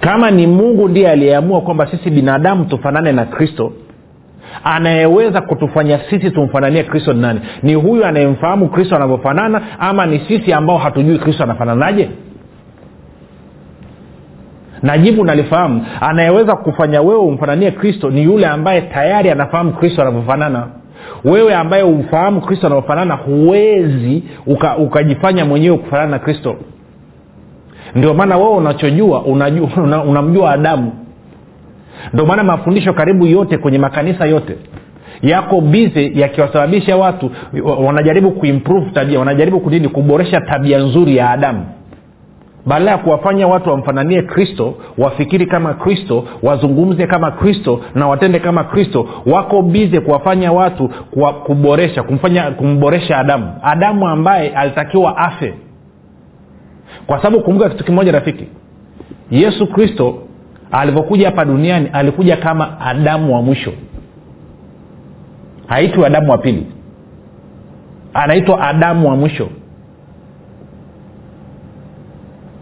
Kama 0.00 0.30
ni 0.30 0.46
mungu 0.46 0.88
ndiye 0.88 1.10
aliyeamua 1.10 1.60
kwamba 1.60 1.86
sisi 1.90 2.10
binadamu 2.10 2.64
tufanane 2.64 3.12
na 3.12 3.24
kristo 3.24 3.72
anayeweza 4.64 5.40
kutufanya 5.40 6.00
sisi 6.10 6.30
tumfananie 6.30 6.82
kristo 6.82 7.12
ni 7.12 7.20
nani? 7.20 7.40
Ni 7.62 7.74
huyu 7.74 8.04
anayemfahamu 8.06 8.68
kristo 8.68 8.96
anavyofanana 8.96 9.62
ama 9.78 10.06
ni 10.06 10.20
sisi 10.28 10.52
ambao 10.52 10.78
hatujui 10.78 11.18
kristo 11.18 11.42
anafananaje 11.44 12.10
na 14.82 14.98
jibu 14.98 15.24
nalifahamu 15.24 15.86
anayeweza 16.00 16.56
kufanya 16.56 17.02
wewe 17.02 17.20
umfananie 17.20 17.70
kristo 17.70 18.10
ni 18.10 18.22
yule 18.22 18.46
ambaye 18.46 18.80
tayari 18.80 19.30
anafahamu 19.30 19.72
kristo 19.72 20.02
anavyofanana. 20.02 20.66
Wewe 21.24 21.54
ambaye 21.54 21.82
umfahamu 21.82 22.40
kristo 22.40 22.66
anavyofanana 22.66 23.14
huwezi 23.14 24.22
ukajifanya 24.78 25.44
mwenyewe 25.44 25.78
kufanana 25.78 26.10
na 26.10 26.18
kristo. 26.18 26.56
Ndio 27.94 28.14
maana 28.14 28.36
wewe 28.36 28.50
unachojua 28.50 29.22
unamjua 29.32 29.68
una, 29.76 30.02
una 30.04 30.50
adamu. 30.50 30.92
Ndio 32.12 32.26
maana 32.26 32.44
mafundisho 32.44 32.92
karibu 32.92 33.26
yote 33.26 33.58
kwenye 33.58 33.78
makanisa 33.78 34.26
yote 34.26 34.56
yako 35.22 35.60
bize 35.60 36.12
yakiwasababisha 36.14 36.96
watu 36.96 37.30
wanajaribu 37.86 38.30
kuimprove 38.30 38.90
tabia 38.90 39.18
wanajaribu 39.18 39.60
kunini 39.60 39.88
kuboresha 39.88 40.40
tabia 40.40 40.78
nzuri 40.78 41.16
ya 41.16 41.30
adamu 41.30 41.66
badala 42.68 42.90
ya 42.90 42.98
kuwafanya 42.98 43.46
watu 43.48 43.70
wamfananie 43.70 44.22
kristo 44.22 44.74
wafikiri 44.98 45.46
kama 45.46 45.74
kristo 45.74 46.24
wazungumze 46.42 47.06
kama 47.06 47.30
kristo 47.30 47.80
na 47.94 48.08
watende 48.08 48.38
kama 48.38 48.64
kristo 48.64 49.08
wako 49.26 49.62
bize 49.62 50.00
kuwafanya 50.00 50.52
watu 50.52 50.88
kuwa, 50.88 51.32
kuboresha 51.34 52.02
kumfanya 52.02 52.50
kumboresha 52.50 53.18
adamu. 53.18 53.52
Adamu 53.62 54.08
ambaye 54.08 54.48
alitakiwa 54.50 55.16
afe. 55.16 55.54
Kwa 57.06 57.22
sababu 57.22 57.40
kumbuka 57.44 57.68
kitu 57.70 57.84
kimoja 57.84 58.12
rafiki. 58.12 58.44
Yesu 59.30 59.66
kristo 59.66 60.18
alivyokuja 60.70 61.26
hapa 61.26 61.44
duniani 61.44 61.88
alikuja 61.92 62.36
kama 62.36 62.80
adamu 62.80 63.34
wa 63.34 63.42
mwisho. 63.42 63.72
Haitwi 65.66 66.04
adamu 66.04 66.30
wa 66.30 66.38
pili. 66.38 66.66
Anaitwa 68.14 68.60
adamu 68.60 69.08
wa 69.08 69.16
mwisho 69.16 69.48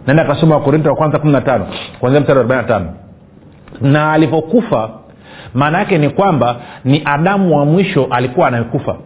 naenda 0.07 0.23
akasoma 0.23 0.55
wakorinto 0.55 0.91
wa 0.91 0.97
kwanza 0.97 1.19
kumi 1.19 1.33
na 1.33 1.41
tano 1.41 1.67
kwanzia 2.01 2.21
mstari 2.21 2.39
arobaini 2.39 2.63
na 2.63 2.69
tano. 2.69 2.93
Na 3.81 4.13
alivyokufa 4.13 4.91
maana 5.55 5.79
yake 5.79 5.99
ni 5.99 6.09
kwamba 6.11 6.57
ni 6.85 7.03
adamu 7.05 7.57
wa 7.59 7.65
mwisho 7.65 8.07
alikuwa 8.11 8.49
anayekufa. 8.49 8.97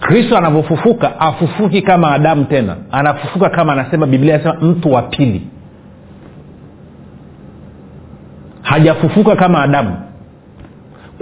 Kristo 0.00 0.36
anavyofufuka 0.38 1.20
afufuki 1.20 1.82
kama 1.82 2.12
adamu 2.12 2.44
tena. 2.44 2.76
Anafufuka 2.90 3.50
kama 3.50 3.72
anasema 3.72 4.06
biblia 4.06 4.34
anasema 4.34 4.54
mtu 4.60 4.92
wa 4.92 5.02
pili. 5.02 5.46
Hajafufuka 8.62 9.36
kama 9.36 9.62
adamu 9.62 9.96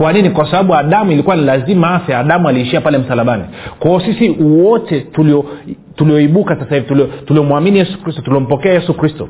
kwa 0.01 0.13
nini 0.13 0.31
kwa 0.31 0.51
sababu 0.51 0.75
adamu 0.75 1.13
ilikuwa 1.13 1.37
ni 1.37 1.43
lazima 1.45 1.91
afya 1.91 2.19
adamu 2.19 2.49
aliishia 2.49 2.81
pale 2.81 2.99
msalabani 2.99 3.45
kwao 3.79 4.01
sisi 4.01 4.29
wote 4.41 5.07
tulioibuka 5.97 6.57
sasa 6.57 6.75
hivi 6.75 7.07
tuliomwamini 7.27 7.79
yesu 7.79 8.03
kristo 8.03 8.23
tuliompokea 8.23 8.73
yesu 8.73 8.95
kristo 8.95 9.29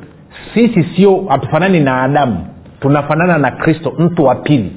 sisi 0.53 0.83
sio 0.83 1.25
hatufanani 1.29 1.79
na 1.79 2.01
adamu 2.03 2.45
tunafanana 2.79 3.37
na 3.37 3.51
kristo 3.51 3.93
mtu 3.99 4.23
wa 4.23 4.35
pili 4.35 4.71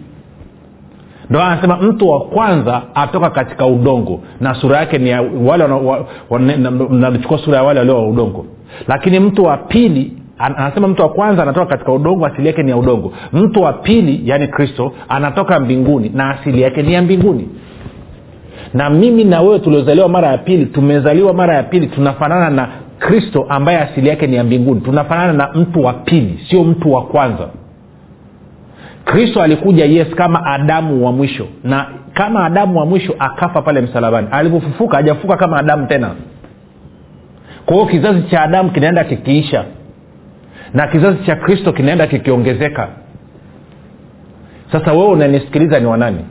ndo 1.31 1.43
anasema 1.43 1.77
mtu 1.77 2.09
wa 2.09 2.21
kwanza 2.21 2.83
atoka 2.95 3.31
katika 3.31 3.67
udongo 3.67 4.21
na 4.41 4.55
sura 4.55 4.79
yake 4.79 4.99
ni 4.99 5.15
wale 5.49 5.65
wanachukua 6.31 7.39
sura 7.39 7.57
ya 7.57 7.63
wale 7.65 7.79
walio 7.81 7.97
wa 7.97 8.09
udongo 8.09 8.47
lakini 8.89 9.21
mtu 9.21 9.45
wa 9.45 9.57
pili 9.57 10.13
anasema 10.39 10.89
mtu 10.89 11.03
wa 11.03 11.09
kwanza 11.09 11.43
anatoka 11.43 11.67
katika 11.67 11.93
udongo 11.93 12.27
asili 12.27 12.47
yake 12.47 12.63
ni 12.63 12.71
ya 12.71 12.77
udongo. 12.77 13.13
Mtu 13.33 13.63
wa 13.63 13.73
pili 13.73 14.21
yaani 14.25 14.49
kristo 14.49 14.93
anatoka 15.09 15.61
mbinguni 15.61 16.09
na 16.15 16.31
asili 16.31 16.63
yake 16.63 16.83
ni 16.83 16.93
ya 16.95 17.03
mbinguni. 17.03 17.49
Na 18.75 18.91
mimi 18.91 19.25
na 19.25 19.41
wewe 19.41 19.59
tuliozaliwa 19.59 20.09
mara 20.09 20.29
ya 20.29 20.39
pili 20.39 20.67
tumezaliwa 20.67 21.33
mara 21.35 21.55
ya 21.55 21.63
pili 21.63 21.87
tunafanana 21.87 22.51
na 22.51 22.69
kristo 22.99 23.47
ambaye 23.49 23.79
asili 23.79 24.09
yake 24.09 24.27
ni 24.27 24.37
ya 24.37 24.45
mbinguni. 24.45 24.81
Tunafanana 24.81 25.33
na 25.33 25.53
mtu 25.55 25.83
wa 25.85 25.93
pili 25.93 26.41
sio 26.51 26.65
mtu 26.65 26.93
wa 26.93 27.03
kwanza. 27.03 27.49
Kristo 29.05 29.43
alikuja 29.43 29.85
yes 29.85 30.09
kama 30.15 30.47
adamu 30.47 31.07
wa 31.07 31.13
mwisho. 31.13 31.47
Na 31.65 31.87
kama 32.15 32.45
adamu 32.45 32.79
wa 32.79 32.87
mwisho 32.87 33.15
akafa 33.19 33.63
pale 33.63 33.81
msalabani. 33.81 34.29
Alivyofufuka 34.31 34.97
hajafufuka 34.97 35.37
kama 35.37 35.57
adamu 35.57 35.87
tena. 35.87 36.11
Kwa 37.67 37.75
hiyo 37.77 37.87
kizazi 37.89 38.23
cha 38.23 38.43
adamu 38.43 38.71
kinaenda 38.71 39.05
kikiisha 39.05 39.65
na 40.75 40.87
kizazi 40.87 41.25
cha 41.27 41.37
kristo 41.37 41.73
kinaenda 41.73 42.07
kikiongezeka. 42.07 42.89
Sasa 44.73 44.93
wewe 44.93 45.07
unanisikiliza 45.07 45.81
ni 45.81 45.87
wanani 45.87 46.25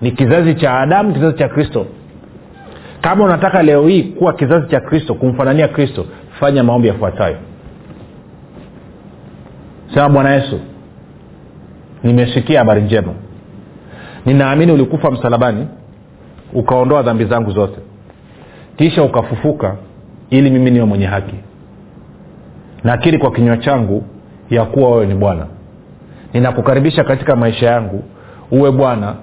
ni 0.00 0.10
kizazi 0.10 0.54
cha 0.54 0.74
adamu 0.80 1.12
kizazi 1.14 1.38
cha 1.38 1.48
kristo. 1.48 1.86
Kama 3.00 3.24
unataka 3.24 3.62
leo 3.62 3.88
hii 3.88 4.02
kuwa 4.02 4.32
kizazi 4.32 4.68
cha 4.68 4.80
kristo 4.80 5.14
kumfanania 5.14 5.68
kristo 5.68 6.06
fanya 6.40 6.64
maombi 6.64 6.88
yafuatayo. 6.88 7.36
Sema 9.94 10.08
bwana 10.08 10.34
yesu 10.34 10.60
nimesikia 12.04 12.58
habari 12.58 12.82
njema. 12.82 13.14
Ninaamini 14.26 14.72
ulikufa 14.72 15.10
msalabani 15.10 15.66
ukaondoa 16.52 17.02
dhambi 17.02 17.24
zangu 17.24 17.50
zote. 17.50 17.80
Kisha 18.76 19.02
ukafufuka 19.02 19.76
ili 20.30 20.50
mimi 20.50 20.70
niwe 20.70 20.84
mwenye 20.84 21.06
haki 21.06 21.34
nakiri 22.84 23.18
kwa 23.18 23.30
kinywa 23.32 23.56
changu 23.56 24.04
ya 24.50 24.64
kuwa 24.64 24.90
wewe 24.90 25.06
ni 25.06 25.14
bwana. 25.14 25.46
Ninakukaribisha 26.32 27.04
katika 27.04 27.36
maisha 27.36 27.66
yangu 27.66 28.02
uwe 28.50 28.70
bwana 28.72 29.14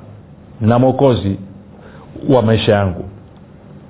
na 0.61 0.79
mwokozi 0.79 1.39
wa 2.29 2.41
maisha 2.41 2.71
yangu. 2.73 3.05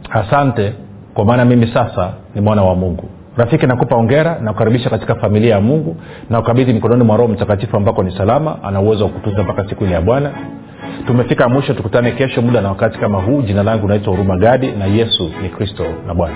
Asante 0.10 0.74
kwa 1.14 1.26
maana 1.26 1.46
mimi 1.46 1.68
sasa 1.74 2.14
ni 2.36 2.42
mwana 2.42 2.64
wa 2.64 2.76
mungu. 2.76 3.10
Rafiki 3.38 3.68
nakupa 3.68 3.96
ongera 3.96 4.40
nakukaribisha 4.42 4.90
katika 4.90 5.16
familia 5.16 5.56
ya 5.56 5.62
mungu 5.62 5.96
na 6.30 6.40
ukabidhi 6.40 6.74
mikononi 6.74 7.04
mwa 7.04 7.18
roho 7.18 7.34
mtakatifu 7.34 7.78
ambako 7.78 8.04
ni 8.04 8.18
salama 8.18 8.64
ana 8.64 8.82
uwezo 8.82 9.04
wa 9.04 9.10
kutunza 9.10 9.44
mpaka 9.44 9.70
siku 9.70 9.84
ile 9.84 9.94
ya 9.94 10.02
bwana. 10.02 10.32
Tumefika 11.08 11.50
mwisho 11.50 11.74
tukutane 11.74 12.12
kesho 12.12 12.42
muda 12.42 12.62
na 12.62 12.70
wakati 12.70 13.00
kama 13.00 13.22
huu. 13.22 13.42
Jina 13.42 13.64
langu 13.64 13.88
naitwa 13.88 14.14
huruma 14.14 14.38
gadi 14.38 14.72
na 14.72 14.86
yesu 14.86 15.32
ni 15.42 15.50
kristo 15.50 15.84
na 16.08 16.14
bwana 16.14 16.36